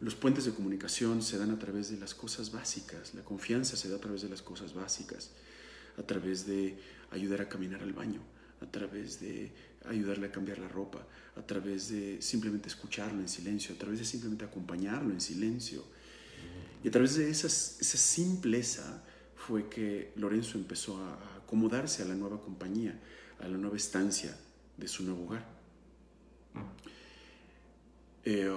Los 0.01 0.15
puentes 0.15 0.47
de 0.47 0.53
comunicación 0.53 1.23
se 1.23 1.37
dan 1.39 1.51
a 1.51 1.59
través 1.59 1.91
de 1.91 1.99
las 1.99 2.15
cosas 2.15 2.53
básicas, 2.53 3.15
la 3.15 3.23
confianza 3.23 3.77
se 3.77 3.89
da 3.89 3.97
a 3.97 4.01
través 4.01 4.23
de 4.23 4.29
las 4.29 4.43
cosas 4.43 4.73
básicas 4.73 5.31
a 5.99 6.03
través 6.03 6.47
de 6.47 6.79
ayudar 7.11 7.43
a 7.43 7.49
caminar 7.49 7.83
al 7.83 7.93
baño, 7.93 8.21
a 8.61 8.67
través 8.67 9.21
de 9.21 9.53
ayudarle 9.87 10.27
a 10.27 10.33
cambiar 10.33 10.59
la 10.59 10.69
ropa, 10.69 11.07
a 11.37 11.43
través 11.43 11.91
de 11.91 12.21
simplemente 12.21 12.69
escucharlo 12.69 13.21
en 13.21 13.29
silencio, 13.29 13.75
a 13.75 13.79
través 13.79 13.99
de 13.99 14.05
simplemente 14.05 14.45
acompañarlo 14.45 15.13
en 15.13 15.21
silencio. 15.21 15.85
Y 16.83 16.89
a 16.89 16.91
través 16.91 17.17
de 17.17 17.31
esas, 17.31 17.77
esa 17.81 17.99
simpleza 17.99 19.03
fue 19.37 19.69
que 19.69 20.13
Lorenzo 20.17 20.59
empezó 20.59 20.97
a 20.97 21.37
acomodarse 21.37 22.03
a 22.03 22.07
la 22.07 22.15
nueva 22.15 22.41
compañía, 22.41 22.99
a 23.41 23.49
la 23.49 23.59
nueva 23.59 23.77
estancia 23.77 24.37
de 24.77 24.89
su 24.89 25.05
nuevo 25.05 25.25
hogar. 25.25 25.47
Eh, 28.25 28.51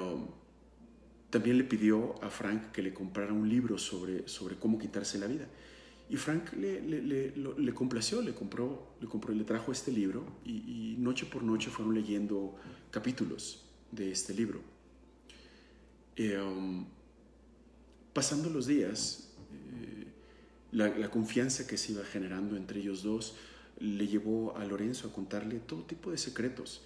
también 1.34 1.58
le 1.58 1.64
pidió 1.64 2.14
a 2.24 2.30
Frank 2.30 2.72
que 2.72 2.84
le 2.84 2.94
comprara 2.94 3.34
un 3.34 3.50
libro 3.50 3.80
sobre, 3.80 4.28
sobre 4.28 4.56
cómo 4.56 4.78
quitarse 4.78 5.18
la 5.18 5.26
vida. 5.26 5.48
Y 6.08 6.16
Frank 6.16 6.54
le, 6.54 6.80
le, 6.80 7.34
le, 7.36 7.74
complació, 7.74 8.22
le 8.22 8.36
compró, 8.36 8.94
le 9.02 9.08
compró, 9.08 9.34
le 9.34 9.44
trajo 9.44 9.72
este 9.72 9.92
libro 9.92 10.24
y, 10.46 10.96
noche 11.00 11.26
por 11.26 11.42
noche 11.42 11.72
fueron 11.72 11.96
leyendo 11.96 12.56
capítulos 12.92 13.66
de 13.92 14.12
este 14.12 14.36
libro. 14.36 14.62
Eh, 16.18 16.38
um, 16.38 16.86
pasando 18.14 18.52
los 18.52 18.68
días, 18.68 19.32
eh, 19.52 20.06
la, 20.72 21.10
confianza 21.10 21.66
que 21.66 21.78
se 21.78 21.94
iba 21.94 22.04
generando 22.04 22.56
entre 22.58 22.80
ellos 22.80 23.02
dos 23.02 23.38
le 23.80 24.06
llevó 24.06 24.56
a 24.56 24.66
Lorenzo 24.66 25.08
a 25.08 25.12
contarle 25.12 25.58
todo 25.58 25.82
tipo 25.82 26.12
de 26.12 26.20
secretos, 26.20 26.84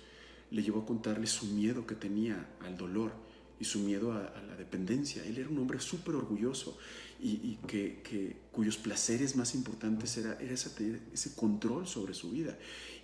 le 0.52 0.64
llevó 0.64 0.84
a 0.84 0.86
contarle 0.86 1.28
su 1.28 1.48
miedo 1.48 1.86
que 1.86 1.96
tenía 1.96 2.48
al 2.62 2.78
dolor 2.78 3.27
y 3.60 3.66
su 3.66 3.80
miedo 3.80 4.12
a, 4.12 4.26
a 4.26 4.42
la 4.44 4.56
dependencia. 4.56 5.24
Él 5.26 5.38
era 5.38 5.50
un 5.50 5.58
hombre 5.60 5.80
súper 5.80 6.16
orgulloso 6.16 6.78
y, 7.20 7.30
y 7.30 7.60
que, 7.68 8.02
que, 8.02 8.36
cuyos 8.52 8.78
placeres 8.78 9.36
más 9.36 9.56
importantes 9.56 10.18
era, 10.18 10.38
era 10.40 10.54
ese, 10.54 11.02
ese, 11.14 11.36
control 11.36 11.88
sobre 11.88 12.14
su 12.14 12.32
vida 12.32 12.58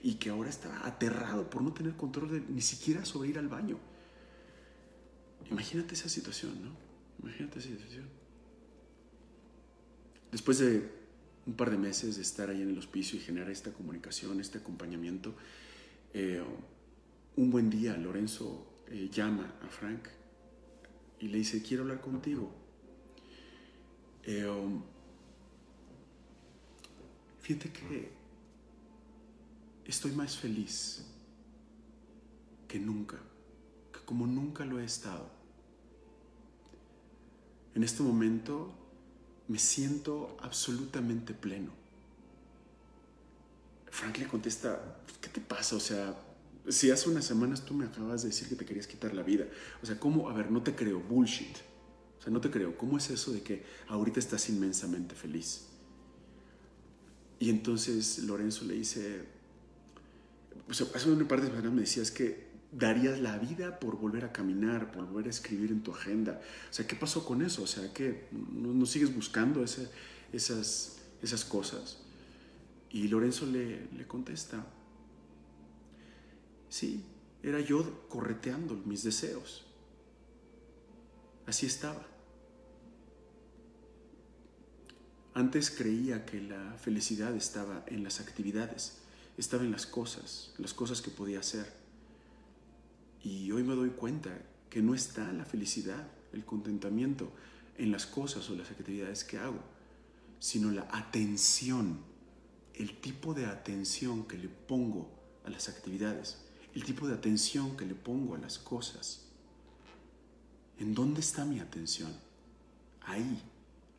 y 0.04 0.16
que 0.16 0.30
ahora 0.30 0.50
estaba 0.50 0.86
aterrado 0.86 1.50
por 1.50 1.62
no 1.62 1.74
tener 1.74 1.96
control 1.96 2.32
de, 2.32 2.42
ni 2.42 2.62
siquiera 2.62 3.06
sobre 3.06 3.30
ir 3.30 3.39
al 3.39 3.48
baño. 3.48 3.80
Imagínate 5.50 5.96
esa 5.96 6.10
situación, 6.10 6.54
¿no? 6.63 6.76
Imagínate 7.22 7.60
esa 7.60 7.70
situación. 7.70 8.06
Después 10.32 10.60
de 10.60 10.89
un 11.46 11.54
par 11.56 11.72
de 11.72 11.78
meses 11.78 12.16
de 12.16 12.22
estar 12.22 12.50
ahí 12.50 12.62
en 12.62 12.70
el 12.70 12.78
hospicio 12.78 13.18
y 13.18 13.22
generar 13.22 13.50
esta 13.50 13.72
comunicación, 13.72 14.39
este 14.39 14.60
acompañamiento, 14.60 15.36
eh, 16.13 16.42
un 17.36 17.50
buen 17.50 17.70
día 17.70 17.98
Lorenzo 17.98 18.84
eh, 18.88 19.10
llama 19.12 19.56
a 19.63 19.68
Frank 19.68 20.08
y 21.23 21.29
le 21.29 21.38
dice, 21.38 21.63
quiero 21.63 21.83
hablar 21.83 22.01
contigo. 22.01 22.51
Eh, 24.23 24.45
um, 24.45 24.83
fíjate 27.39 27.71
que 27.71 28.12
estoy 29.86 30.12
más 30.12 30.36
feliz 30.36 31.05
que 32.67 32.77
nunca, 32.77 33.17
que 33.93 34.01
como 34.01 34.27
nunca 34.27 34.65
lo 34.65 34.81
he 34.81 34.83
estado. 34.83 35.29
En 37.73 37.86
este 37.86 38.03
momento 38.03 38.73
me 39.47 39.59
siento 39.59 40.36
absolutamente 40.41 41.33
pleno. 41.33 41.71
Frank 43.91 44.17
le 44.17 44.27
contesta, 44.27 44.99
¿qué 45.21 45.29
te 45.29 45.39
pasa? 45.39 45.77
O 45.77 45.79
sea, 45.79 46.13
si 46.69 46.91
hace 46.91 47.10
unas 47.10 47.26
semanas 47.26 47.65
tú 47.65 47.73
me 47.73 47.86
acabas 47.86 48.21
de 48.21 48.30
decir 48.30 48.47
que 48.47 48.56
te 48.56 48.65
querías 48.65 48.88
quitar 48.88 49.13
la 49.13 49.23
vida. 49.23 49.45
O 49.82 49.86
sea, 49.86 49.99
¿cómo? 49.99 50.30
A 50.30 50.34
ver, 50.34 50.49
no 50.52 50.63
te 50.63 50.76
creo, 50.76 50.99
bullshit. 50.99 51.58
O 52.19 52.21
sea, 52.23 52.32
no 52.32 52.39
te 52.39 52.49
creo. 52.49 52.78
¿Cómo 52.78 52.97
es 52.97 53.10
eso 53.10 53.34
de 53.34 53.41
que 53.41 53.63
ahorita 53.89 54.19
estás 54.19 54.47
inmensamente 54.49 55.15
feliz? 55.15 55.67
Y 57.39 57.49
entonces 57.49 58.19
Lorenzo 58.19 58.63
le 58.63 58.76
dice, 58.76 59.26
o 60.69 60.73
sea, 60.73 60.88
hace 60.95 61.12
una 61.12 61.28
parte 61.28 61.45
de 61.45 61.52
semana 61.52 61.71
me 61.71 61.82
decías 61.82 62.12
que 62.12 62.54
darías 62.71 63.19
la 63.19 63.38
vida 63.38 63.80
por 63.80 63.97
volver 63.97 64.23
a 64.23 64.32
caminar, 64.32 64.91
por 64.91 65.06
volver 65.06 65.28
a 65.28 65.30
escribir 65.32 65.71
en 65.71 65.84
tu 65.84 65.91
agenda. 65.91 66.41
O 66.69 66.73
sea, 66.73 66.88
¿qué 66.88 66.95
pasó 66.95 67.26
con 67.26 67.41
eso? 67.41 67.63
O 67.63 67.67
sea, 67.67 67.91
que 67.91 68.28
no, 68.32 68.86
sigues 68.86 69.13
buscando 69.13 69.63
esas, 69.63 71.45
cosas. 71.49 71.97
Y 72.89 73.10
Lorenzo 73.10 73.45
le 73.45 74.08
contesta, 74.08 74.65
sí, 76.73 77.05
era 77.43 77.59
yo 77.59 78.07
correteando 78.09 78.73
mis 78.73 79.03
deseos. 79.03 79.63
Así 81.45 81.67
estaba. 81.67 82.03
Antes 85.36 85.69
creía 85.69 86.25
que 86.25 86.41
la 86.41 86.73
felicidad 86.79 87.36
estaba 87.36 87.83
en 87.86 88.03
las 88.03 88.19
actividades, 88.19 88.97
estaba 89.38 89.63
en 89.63 89.71
las 89.71 89.86
cosas, 89.86 90.55
las 90.57 90.73
cosas 90.73 91.03
que 91.03 91.12
podía 91.12 91.41
hacer. 91.41 91.71
Y 93.21 93.51
hoy 93.51 93.62
me 93.62 93.75
doy 93.75 93.91
cuenta 93.91 94.36
que 94.71 94.81
no 94.81 94.95
está 94.95 95.31
la 95.31 95.45
felicidad, 95.45 96.07
el 96.33 96.43
contentamiento 96.43 97.31
en 97.77 97.91
las 97.91 98.07
cosas 98.07 98.49
o 98.49 98.55
las 98.55 98.71
actividades 98.71 99.23
que 99.23 99.38
hago, 99.38 99.59
sino 100.39 100.71
la 100.71 100.88
atención, 100.91 101.99
el 102.73 102.99
tipo 102.99 103.36
de 103.36 103.45
atención 103.45 104.27
que 104.27 104.39
le 104.39 104.49
pongo 104.49 105.12
a 105.45 105.51
las 105.51 105.69
actividades, 105.69 106.39
el 106.75 106.83
tipo 106.83 107.07
de 107.07 107.13
atención 107.13 107.77
que 107.77 107.86
le 107.86 107.95
pongo 107.95 108.36
a 108.36 108.39
las 108.39 108.57
cosas. 108.57 109.27
¿En 110.79 110.93
dónde 110.93 111.19
está 111.19 111.45
mi 111.45 111.59
atención? 111.59 112.12
Ahí, 113.01 113.41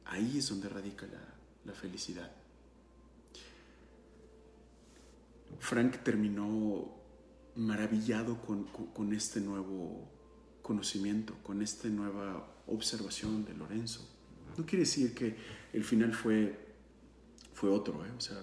ahí 0.04 0.38
es 0.38 0.48
donde 0.48 0.68
radica 0.68 1.06
la, 1.06 1.72
felicidad. 1.72 2.30
Frank 5.58 5.98
terminó 6.02 6.92
maravillado 7.56 8.38
con, 8.42 9.12
este 9.12 9.40
nuevo 9.40 10.08
conocimiento, 10.62 11.34
con 11.42 11.62
esta 11.62 11.88
nueva 11.88 12.46
observación 12.66 13.44
de 13.44 13.54
Lorenzo. 13.54 14.08
No 14.58 14.66
quiere 14.66 14.84
decir 14.84 15.14
que 15.14 15.37
el 15.72 15.84
final 15.84 16.12
fue, 16.12 16.58
fue 17.54 17.70
otro, 17.70 18.04
¿eh? 18.04 18.10
o 18.16 18.20
sea, 18.20 18.38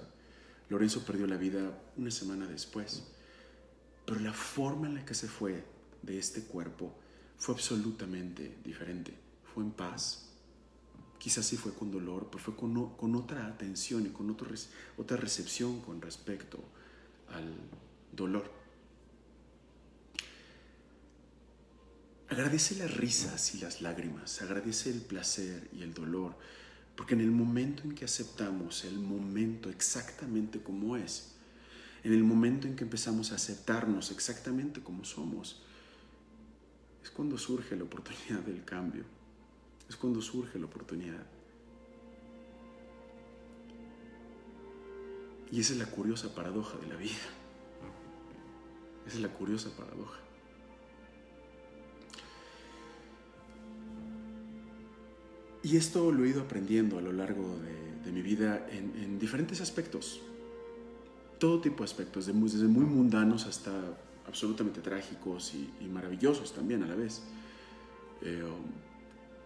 Lorenzo 0.69 1.05
perdió 1.05 1.27
la 1.27 1.37
vida 1.37 1.79
una 1.97 2.11
semana 2.11 2.47
después, 2.47 3.03
pero 4.05 4.19
la 4.19 4.33
forma 4.33 4.87
en 4.87 4.95
la 4.95 5.05
que 5.05 5.13
se 5.13 5.27
fue 5.27 5.63
de 6.01 6.17
este 6.17 6.41
cuerpo 6.43 6.93
fue 7.37 7.55
absolutamente 7.55 8.57
diferente. 8.63 9.13
Fue 9.53 9.63
en 9.63 9.71
paz. 9.71 10.27
Quizás 11.17 11.45
sí 11.45 11.57
fue 11.57 11.73
con 11.73 11.91
dolor, 11.91 12.27
pero 12.31 12.43
fue 12.43 12.55
con, 12.55 13.15
otra 13.15 13.47
atención 13.47 14.05
y 14.05 14.09
con 14.09 14.29
otro, 14.29 14.47
otra 14.97 15.17
recepción 15.17 15.81
con 15.81 16.01
respecto 16.01 16.59
al 17.29 17.53
dolor. 18.11 18.51
Agradece 22.29 22.75
las 22.75 22.95
risas 22.95 23.55
y 23.55 23.57
las 23.57 23.81
lágrimas, 23.81 24.41
agradece 24.41 24.89
el 24.89 25.01
placer 25.01 25.67
y 25.73 25.83
el 25.83 25.93
dolor, 25.93 26.37
porque 26.95 27.13
en 27.13 27.21
el 27.21 27.31
momento 27.31 27.83
en 27.83 27.93
que 27.93 28.05
aceptamos 28.05 28.85
el 28.85 28.99
momento 28.99 29.69
exactamente 29.69 30.61
como 30.63 30.95
es, 30.95 31.30
en 32.03 32.13
el 32.13 32.23
momento 32.23 32.67
en 32.67 32.75
que 32.75 32.83
empezamos 32.83 33.31
a 33.31 33.35
aceptarnos 33.35 34.11
exactamente 34.11 34.81
como 34.81 35.03
somos, 35.03 35.61
es 37.03 37.09
cuando 37.09 37.37
surge 37.37 37.75
la 37.75 37.83
oportunidad 37.83 38.39
del 38.39 38.63
cambio, 38.63 39.03
es 39.89 39.95
cuando 39.95 40.21
surge 40.21 40.59
la 40.59 40.65
oportunidad. 40.65 41.25
Y 45.51 45.59
esa 45.59 45.73
es 45.73 45.79
la 45.79 45.85
curiosa 45.85 46.33
paradoja 46.33 46.77
de 46.77 46.87
la 46.87 46.95
vida. 46.95 47.11
Esa 49.05 49.17
es 49.17 49.21
la 49.21 49.29
curiosa 49.29 49.69
paradoja. 49.75 50.19
Y 55.63 55.77
esto 55.77 56.11
lo 56.11 56.23
he 56.23 56.29
ido 56.29 56.41
aprendiendo 56.41 56.97
a 56.97 57.01
lo 57.01 57.11
largo 57.11 57.57
de, 58.03 58.11
mi 58.11 58.21
vida 58.21 58.67
en, 58.71 59.19
diferentes 59.19 59.61
aspectos. 59.61 60.21
Todo 61.41 61.59
tipo 61.59 61.79
de 61.79 61.85
aspectos, 61.85 62.27
desde 62.27 62.67
muy 62.67 62.85
mundanos 62.85 63.47
hasta 63.47 63.71
absolutamente 64.27 64.79
trágicos 64.79 65.55
y, 65.55 65.87
maravillosos 65.87 66.53
también 66.53 66.83
a 66.83 66.85
la 66.85 66.93
vez. 66.93 67.23
Eh, 68.21 68.43
um, 68.43 68.61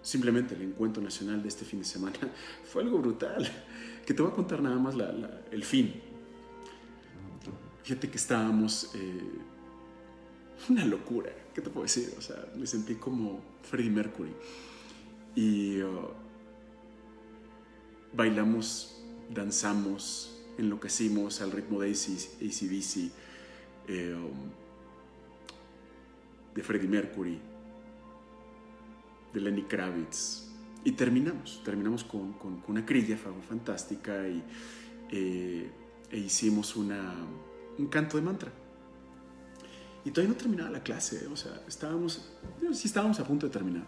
simplemente 0.01 0.55
el 0.55 0.63
encuentro 0.63 1.01
nacional 1.01 1.41
de 1.41 1.47
este 1.47 1.63
fin 1.63 1.79
de 1.79 1.85
semana 1.85 2.17
fue 2.65 2.83
algo 2.83 2.97
brutal, 2.97 3.49
que 4.05 4.13
te 4.13 4.21
voy 4.21 4.29
a 4.29 4.35
contar 4.35 4.61
nada 4.61 4.75
más 4.75 4.95
el 5.51 5.63
fin. 5.63 5.93
Fíjate 7.83 8.09
que 8.09 8.17
estábamos... 8.17 8.91
Eh, 8.93 9.39
una 10.69 10.83
locura, 10.83 11.31
¿qué 11.53 11.61
te 11.61 11.69
puedo 11.69 11.83
decir? 11.83 12.13
O 12.17 12.21
sea, 12.21 12.45
me 12.57 12.67
sentí 12.67 12.95
como 12.95 13.39
Freddie 13.63 13.89
Mercury. 13.89 14.33
Y 15.33 15.81
uh, 15.81 16.09
bailamos, 18.13 19.01
danzamos, 19.33 20.34
enloquecimos 20.57 21.41
al 21.41 21.51
ritmo 21.51 21.81
de 21.81 21.91
ACDC. 21.91 23.11
Eh, 23.87 24.15
um, 24.15 24.65
de 26.55 26.63
Freddie 26.63 26.87
Mercury, 26.87 27.37
de 29.33 29.41
Lenny 29.41 29.63
Kravitz. 29.63 30.47
Y 30.85 30.93
terminamos, 30.93 31.61
terminamos 31.63 32.03
con, 32.03 32.35
una 32.67 32.85
crilla 32.85 33.17
fantástica 33.17 34.27
y 34.27 34.41
eh, 35.11 35.69
e 36.09 36.17
hicimos 36.17 36.75
un 36.75 37.87
canto 37.89 38.17
de 38.17 38.23
mantra. 38.23 38.51
Y 40.05 40.11
todavía 40.11 40.33
no 40.33 40.37
terminaba 40.37 40.69
la 40.69 40.83
clase, 40.83 41.27
o 41.27 41.35
sea, 41.35 41.61
estábamos, 41.67 42.31
sí 42.71 42.87
estábamos 42.87 43.19
a 43.19 43.25
punto 43.25 43.47
de 43.47 43.51
terminar. 43.51 43.87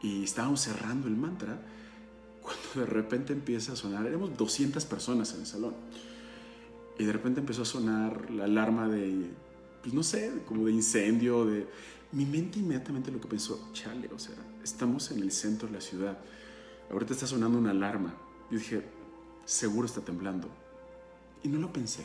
Y 0.00 0.24
estábamos 0.24 0.62
cerrando 0.62 1.06
el 1.06 1.16
mantra 1.16 1.60
cuando 2.42 2.86
de 2.86 2.86
repente 2.86 3.32
empieza 3.32 3.72
a 3.72 3.76
sonar, 3.76 4.06
éramos 4.06 4.36
200 4.36 4.84
personas 4.84 5.32
en 5.34 5.40
el 5.40 5.46
salón. 5.46 5.74
Y 6.98 7.04
de 7.04 7.12
repente 7.12 7.40
empezó 7.40 7.62
a 7.62 7.64
sonar 7.64 8.30
la 8.30 8.44
alarma 8.44 8.88
de 8.88 9.30
pues 9.82 9.92
no 9.92 10.02
sé, 10.02 10.32
como 10.46 10.64
de 10.66 10.72
incendio, 10.72 11.44
de... 11.44 11.66
Mi 12.12 12.26
mente 12.26 12.58
inmediatamente 12.58 13.10
lo 13.10 13.20
que 13.20 13.26
pensó, 13.26 13.70
chale, 13.72 14.08
o 14.14 14.18
sea, 14.18 14.34
estamos 14.62 15.10
en 15.12 15.20
el 15.20 15.32
centro 15.32 15.66
de 15.66 15.74
la 15.74 15.80
ciudad, 15.80 16.18
ahorita 16.90 17.14
está 17.14 17.26
sonando 17.26 17.58
una 17.58 17.70
alarma. 17.70 18.14
Y 18.50 18.56
dije, 18.56 18.82
seguro 19.46 19.86
está 19.86 20.02
temblando. 20.02 20.48
Y 21.42 21.48
no 21.48 21.58
lo 21.58 21.72
pensé. 21.72 22.04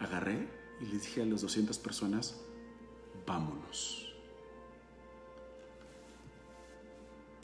Agarré 0.00 0.48
y 0.80 0.86
le 0.86 0.98
dije 0.98 1.20
a 1.20 1.26
las 1.26 1.42
200 1.42 1.78
personas, 1.78 2.40
vámonos. 3.26 4.14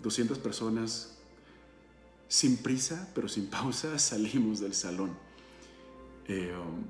200 0.02 0.38
personas 0.38 1.18
sin 2.28 2.56
prisa, 2.56 3.10
pero 3.14 3.28
sin 3.28 3.46
pausa, 3.46 3.98
salimos 3.98 4.60
del 4.60 4.74
salón. 4.74 5.16
Eh, 6.26 6.54
um, 6.56 6.84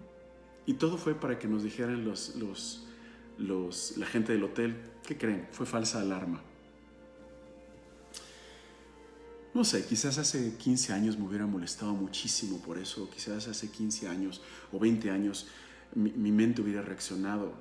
y 0.66 0.74
todo 0.74 0.96
fue 0.96 1.14
para 1.14 1.38
que 1.38 1.48
nos 1.48 1.62
dijeran 1.62 2.04
los, 2.04 2.36
los, 2.36 2.86
los, 3.38 3.96
la 3.96 4.06
gente 4.06 4.32
del 4.32 4.44
hotel, 4.44 4.76
¿qué 5.06 5.16
creen? 5.18 5.46
Fue 5.52 5.66
falsa 5.66 6.00
alarma. 6.00 6.42
No 9.52 9.64
sé, 9.64 9.86
quizás 9.86 10.18
hace 10.18 10.56
15 10.56 10.92
años 10.92 11.16
me 11.16 11.26
hubiera 11.26 11.46
molestado 11.46 11.92
muchísimo 11.92 12.60
por 12.60 12.76
eso, 12.76 13.08
quizás 13.08 13.46
hace 13.46 13.70
15 13.70 14.08
años 14.08 14.42
o 14.72 14.80
20 14.80 15.10
años 15.10 15.46
mi, 15.94 16.32
mente 16.32 16.60
hubiera 16.60 16.82
reaccionado. 16.82 17.54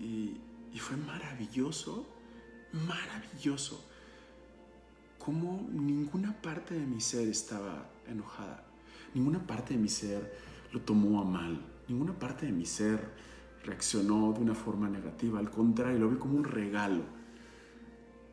Y, 0.00 0.36
y, 0.72 0.78
fue 0.78 0.96
maravilloso, 0.96 2.06
maravilloso, 2.72 3.84
como 5.28 5.68
ninguna 5.70 6.32
parte 6.40 6.72
de 6.72 6.86
mi 6.86 7.02
ser 7.02 7.28
estaba 7.28 7.86
enojada, 8.06 8.64
ninguna 9.12 9.46
parte 9.46 9.74
de 9.74 9.78
mi 9.78 9.90
ser 9.90 10.32
lo 10.72 10.80
tomó 10.80 11.20
a 11.20 11.24
mal, 11.26 11.60
ninguna 11.86 12.18
parte 12.18 12.46
de 12.46 12.52
mi 12.52 12.64
ser 12.64 13.12
reaccionó 13.62 14.32
de 14.32 14.40
una 14.40 14.54
forma 14.54 14.88
negativa, 14.88 15.38
al 15.38 15.50
contrario, 15.50 15.98
lo 15.98 16.08
vi 16.08 16.16
como 16.16 16.38
un 16.38 16.44
regalo. 16.44 17.02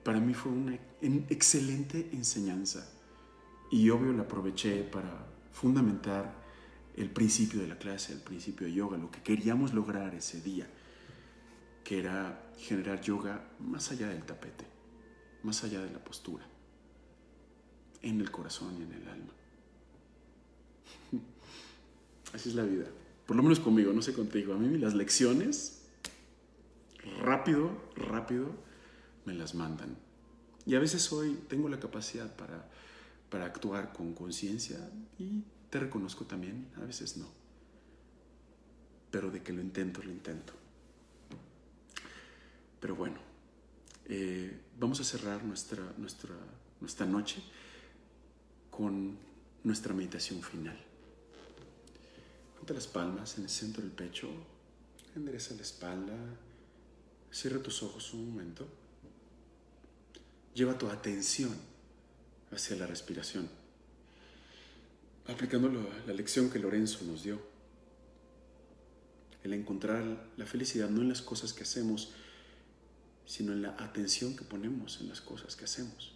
Para 0.05 0.21
mí 0.21 0.34
fue 0.34 0.53
una 0.53 0.79
excelente 1.01 2.12
enseñanza. 2.13 2.89
Y 3.69 3.89
obvio 3.89 4.13
la 4.13 4.21
aproveché 4.21 4.84
para 4.84 5.27
fundamentar 5.51 6.34
el 6.95 7.10
principio 7.10 7.60
de 7.60 7.67
la 7.67 7.77
clase, 7.77 8.13
el 8.13 8.21
principio 8.21 8.67
de 8.67 8.73
yoga, 8.73 8.97
lo 8.97 9.12
que 9.12 9.21
queríamos 9.21 9.73
lograr 9.73 10.15
ese 10.15 10.39
día, 10.39 10.65
que 11.84 11.99
era 11.99 12.53
generar 12.58 13.01
yoga 13.01 13.49
más 13.60 13.91
allá 13.91 14.08
del 14.08 14.23
tapete, 14.23 14.65
más 15.43 15.62
allá 15.65 15.81
de 15.81 15.91
la 15.91 16.01
postura, 16.01 16.54
en 18.05 18.21
el 18.21 18.31
corazón 18.31 18.77
y 18.79 18.83
en 18.83 18.93
el 18.93 19.07
alma. 19.07 19.33
Así 22.33 22.49
es 22.49 22.55
la 22.55 22.63
vida. 22.63 22.85
Por 23.25 23.35
lo 23.35 23.43
menos 23.43 23.59
conmigo, 23.59 23.91
no 23.91 24.01
sé 24.01 24.13
contigo. 24.13 24.53
A 24.53 24.57
mí 24.57 24.77
las 24.77 24.93
lecciones, 24.93 25.81
rápido, 27.21 27.71
rápido, 27.95 28.51
me 29.25 29.33
las 29.33 29.55
mandan. 29.55 29.97
Y 30.67 30.75
a 30.75 30.79
veces 30.79 31.11
hoy 31.11 31.39
tengo 31.49 31.67
la 31.67 31.79
capacidad 31.79 32.33
para, 32.35 32.69
para 33.29 33.45
actuar 33.45 33.91
con 33.91 34.13
conciencia 34.13 34.77
y 35.17 35.43
te 35.71 35.79
reconozco 35.79 36.25
también, 36.25 36.67
a 36.77 36.81
veces 36.81 37.17
no. 37.17 37.27
Pero 39.09 39.31
de 39.31 39.41
que 39.41 39.51
lo 39.51 39.61
intento, 39.61 40.03
lo 40.03 40.11
intento. 40.11 40.53
Pero 42.79 42.95
bueno, 42.95 43.17
eh, 44.05 44.59
vamos 44.79 44.99
a 44.99 45.03
cerrar 45.03 45.43
nuestra, 45.43 45.93
nuestra, 45.97 46.35
nuestra 46.79 47.07
noche 47.07 47.41
con 48.75 49.17
nuestra 49.63 49.93
meditación 49.93 50.41
final. 50.41 50.77
Ponte 52.57 52.73
las 52.73 52.88
palmas 52.88 53.38
en 53.38 53.43
el 53.43 53.49
centro 53.49 53.81
del 53.81 53.91
pecho, 53.91 54.27
endereza 55.15 55.55
la 55.55 55.61
espalda, 55.61 56.13
cierra 57.31 57.61
tus 57.61 57.83
ojos 57.83 58.13
un 58.13 58.31
momento, 58.31 58.67
lleva 60.53 60.77
tu 60.77 60.88
atención 60.88 61.55
hacia 62.51 62.75
la 62.75 62.85
respiración, 62.85 63.49
aplicando 65.27 65.69
la 66.05 66.13
lección 66.13 66.49
que 66.49 66.59
Lorenzo 66.59 67.05
nos 67.05 67.23
dio, 67.23 67.39
el 69.43 69.53
encontrar 69.53 70.03
la 70.35 70.45
felicidad 70.45 70.89
no 70.89 71.01
en 71.01 71.09
las 71.09 71.21
cosas 71.21 71.53
que 71.53 71.63
hacemos, 71.63 72.11
sino 73.25 73.53
en 73.53 73.61
la 73.61 73.75
atención 73.79 74.35
que 74.35 74.43
ponemos 74.43 74.99
en 74.99 75.07
las 75.07 75.21
cosas 75.21 75.55
que 75.55 75.65
hacemos, 75.65 76.13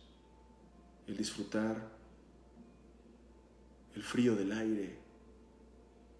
el 1.08 1.16
disfrutar 1.16 1.99
el 3.96 4.04
frío 4.04 4.36
del 4.36 4.52
aire, 4.52 4.98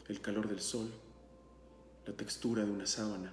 el 0.08 0.22
calor 0.22 0.48
del 0.48 0.60
sol, 0.60 0.92
la 2.06 2.14
textura 2.14 2.66
de 2.66 2.72
una 2.72 2.88
sábana, 2.88 3.32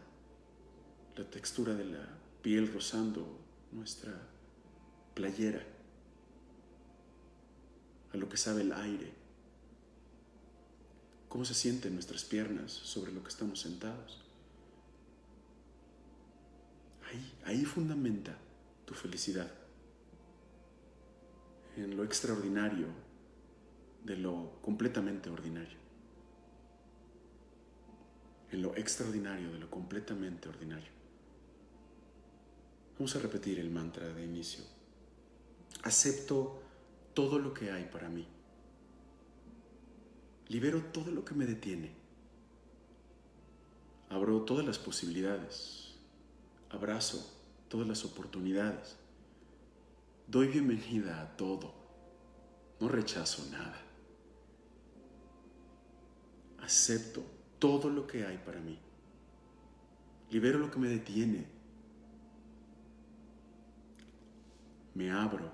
la 1.17 1.25
textura 1.25 1.75
de 1.75 1.85
la 1.87 2.07
piel 2.43 2.73
rozando 2.73 3.27
nuestra 3.73 4.13
playera, 5.15 5.65
a 8.13 8.17
lo 8.17 8.29
que 8.29 8.37
sabe 8.37 8.63
el 8.63 8.73
aire, 8.73 9.13
cómo 11.29 11.45
se 11.45 11.55
sienten 11.55 11.95
nuestras 11.95 12.25
piernas 12.25 12.73
sobre 12.73 13.13
lo 13.13 13.23
que 13.23 13.29
estamos 13.29 13.61
sentados. 13.61 14.23
Ahí, 17.11 17.33
ahí 17.45 17.65
fundamenta 17.65 18.37
tu 18.85 18.95
felicidad, 18.95 19.51
en 21.77 21.97
lo 21.97 22.05
extraordinario 22.05 23.06
de 24.07 24.17
lo 24.17 24.59
completamente 24.63 25.29
ordinario 25.29 25.87
en 28.51 28.63
lo 28.63 28.77
extraordinario 28.77 29.53
de 29.53 29.59
lo 29.59 29.71
completamente 29.71 30.49
ordinario. 30.49 30.89
Vamos 32.99 33.15
a 33.17 33.19
repetir 33.19 33.59
el 33.59 33.71
mantra 33.71 34.09
de 34.09 34.25
inicio. 34.25 34.65
Acepto 35.83 36.63
todo 37.13 37.39
lo 37.39 37.53
que 37.53 37.71
hay 37.71 37.85
para 37.85 38.09
mí. 38.09 38.27
Libero 40.49 40.83
todo 40.85 41.11
lo 41.11 41.25
que 41.25 41.35
me 41.35 41.45
detiene. 41.45 41.93
Abro 44.09 44.43
todas 44.43 44.65
las 44.65 44.79
posibilidades. 44.79 45.95
Abrazo 46.71 47.33
todas 47.69 47.87
las 47.87 48.05
oportunidades. 48.05 48.97
Doy 50.29 50.49
bienvenida 50.49 51.21
a 51.21 51.37
todo. 51.37 51.75
No 52.81 52.89
rechazo 52.89 53.45
nada. 53.51 53.86
Acepto 56.67 57.23
todo 57.61 57.89
lo 57.89 58.09
que 58.09 58.27
hay 58.27 58.39
para 58.39 58.59
mí. 58.59 58.77
Libero 60.33 60.59
lo 60.59 60.69
que 60.69 60.81
me 60.81 60.89
detiene. 60.89 61.47
Me 64.95 65.13
abro 65.13 65.49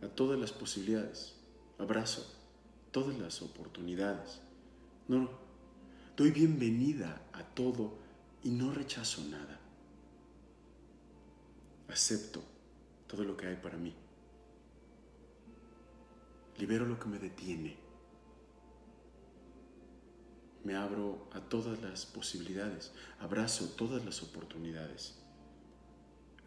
a 0.00 0.06
todas 0.06 0.38
las 0.38 0.52
posibilidades. 0.52 1.34
Abrazo 1.80 2.24
todas 2.92 3.18
las 3.18 3.42
oportunidades. 3.42 4.40
No, 5.08 5.28
doy 6.16 6.30
bienvenida 6.30 7.20
a 7.32 7.42
todo 7.42 7.98
y 8.44 8.50
no 8.50 8.72
rechazo 8.72 9.24
nada. 9.24 9.58
Acepto 11.88 12.44
todo 13.08 13.24
lo 13.24 13.36
que 13.36 13.48
hay 13.48 13.56
para 13.56 13.76
mí. 13.76 13.92
Libero 16.58 16.86
lo 16.86 16.96
que 17.00 17.08
me 17.08 17.18
detiene 17.18 17.85
me 20.66 20.74
abro 20.74 21.28
a 21.32 21.38
todas 21.38 21.80
las 21.80 22.06
posibilidades, 22.06 22.92
abrazo 23.20 23.68
todas 23.76 24.04
las 24.04 24.20
oportunidades. 24.24 25.14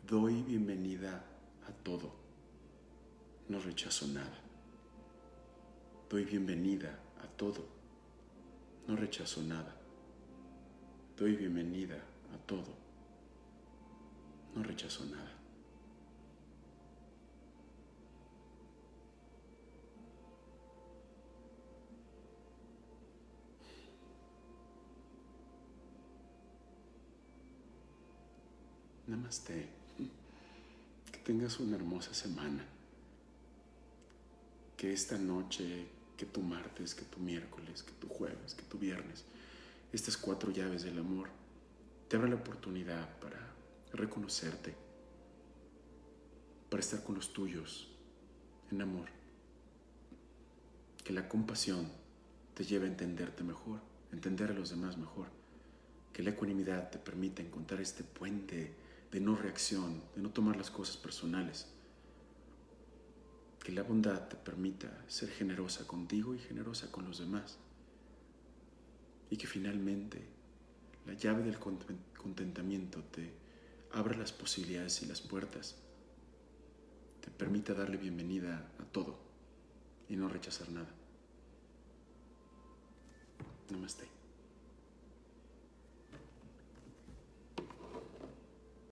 Doy 0.05 0.43
bienvenida 0.43 1.23
a 1.65 1.71
todo, 1.71 2.11
no 3.47 3.61
rechazo 3.61 4.07
nada. 4.07 4.37
Doy 6.09 6.25
bienvenida 6.25 6.99
a 7.23 7.27
todo, 7.37 7.65
no 8.87 8.97
rechazo 8.97 9.41
nada. 9.41 9.73
Doy 11.17 11.37
bienvenida 11.37 11.95
a 12.33 12.37
todo, 12.45 12.75
no 14.53 14.63
rechazo 14.63 15.05
nada. 15.05 15.38
Namaste. 29.09 29.67
Que 31.11 31.17
tengas 31.25 31.59
una 31.59 31.77
hermosa 31.77 32.13
semana. 32.13 32.63
Que 34.77 34.93
esta 34.93 35.17
noche, 35.17 35.87
que 36.15 36.27
tu 36.27 36.41
martes, 36.41 36.93
que 36.93 37.05
tu 37.05 37.19
miércoles, 37.19 37.81
que 37.81 37.91
tu 37.93 38.07
jueves, 38.07 38.53
que 38.53 38.61
tu 38.61 38.77
viernes, 38.77 39.25
estas 39.91 40.15
cuatro 40.15 40.51
llaves 40.51 40.83
del 40.83 40.99
amor, 40.99 41.27
te 42.07 42.17
abran 42.17 42.29
la 42.31 42.37
oportunidad 42.37 43.17
para 43.19 43.39
reconocerte, 43.93 44.75
para 46.69 46.81
estar 46.81 47.03
con 47.03 47.15
los 47.15 47.33
tuyos 47.33 47.87
en 48.71 48.83
amor. 48.83 49.09
Que 51.03 51.13
la 51.13 51.27
compasión 51.27 51.89
te 52.53 52.63
lleve 52.63 52.85
a 52.85 52.89
entenderte 52.89 53.43
mejor, 53.43 53.79
entender 54.11 54.51
a 54.51 54.53
los 54.53 54.69
demás 54.69 54.97
mejor. 54.97 55.27
Que 56.13 56.21
la 56.21 56.29
ecuanimidad 56.29 56.91
te 56.91 56.99
permita 56.99 57.41
encontrar 57.41 57.81
este 57.81 58.03
puente 58.03 58.78
de 59.11 59.19
no 59.19 59.35
reacción, 59.35 60.01
de 60.15 60.21
no 60.21 60.29
tomar 60.29 60.55
las 60.55 60.69
cosas 60.69 60.97
personales. 60.97 61.67
Que 63.63 63.71
la 63.71 63.83
bondad 63.83 64.27
te 64.27 64.35
permita 64.35 65.03
ser 65.07 65.29
generosa 65.29 65.85
contigo 65.87 66.33
y 66.33 66.39
generosa 66.39 66.91
con 66.91 67.05
los 67.05 67.19
demás. 67.19 67.57
Y 69.29 69.37
que 69.37 69.47
finalmente 69.47 70.21
la 71.05 71.13
llave 71.13 71.43
del 71.43 71.59
contentamiento 71.59 73.03
te 73.03 73.31
abra 73.91 74.17
las 74.17 74.31
posibilidades 74.31 75.01
y 75.01 75.05
las 75.05 75.21
puertas. 75.21 75.75
Te 77.21 77.31
permita 77.31 77.73
darle 77.73 77.97
bienvenida 77.97 78.71
a 78.79 78.83
todo 78.85 79.19
y 80.07 80.15
no 80.15 80.29
rechazar 80.29 80.69
nada. 80.69 80.89
Namaste. 83.69 84.18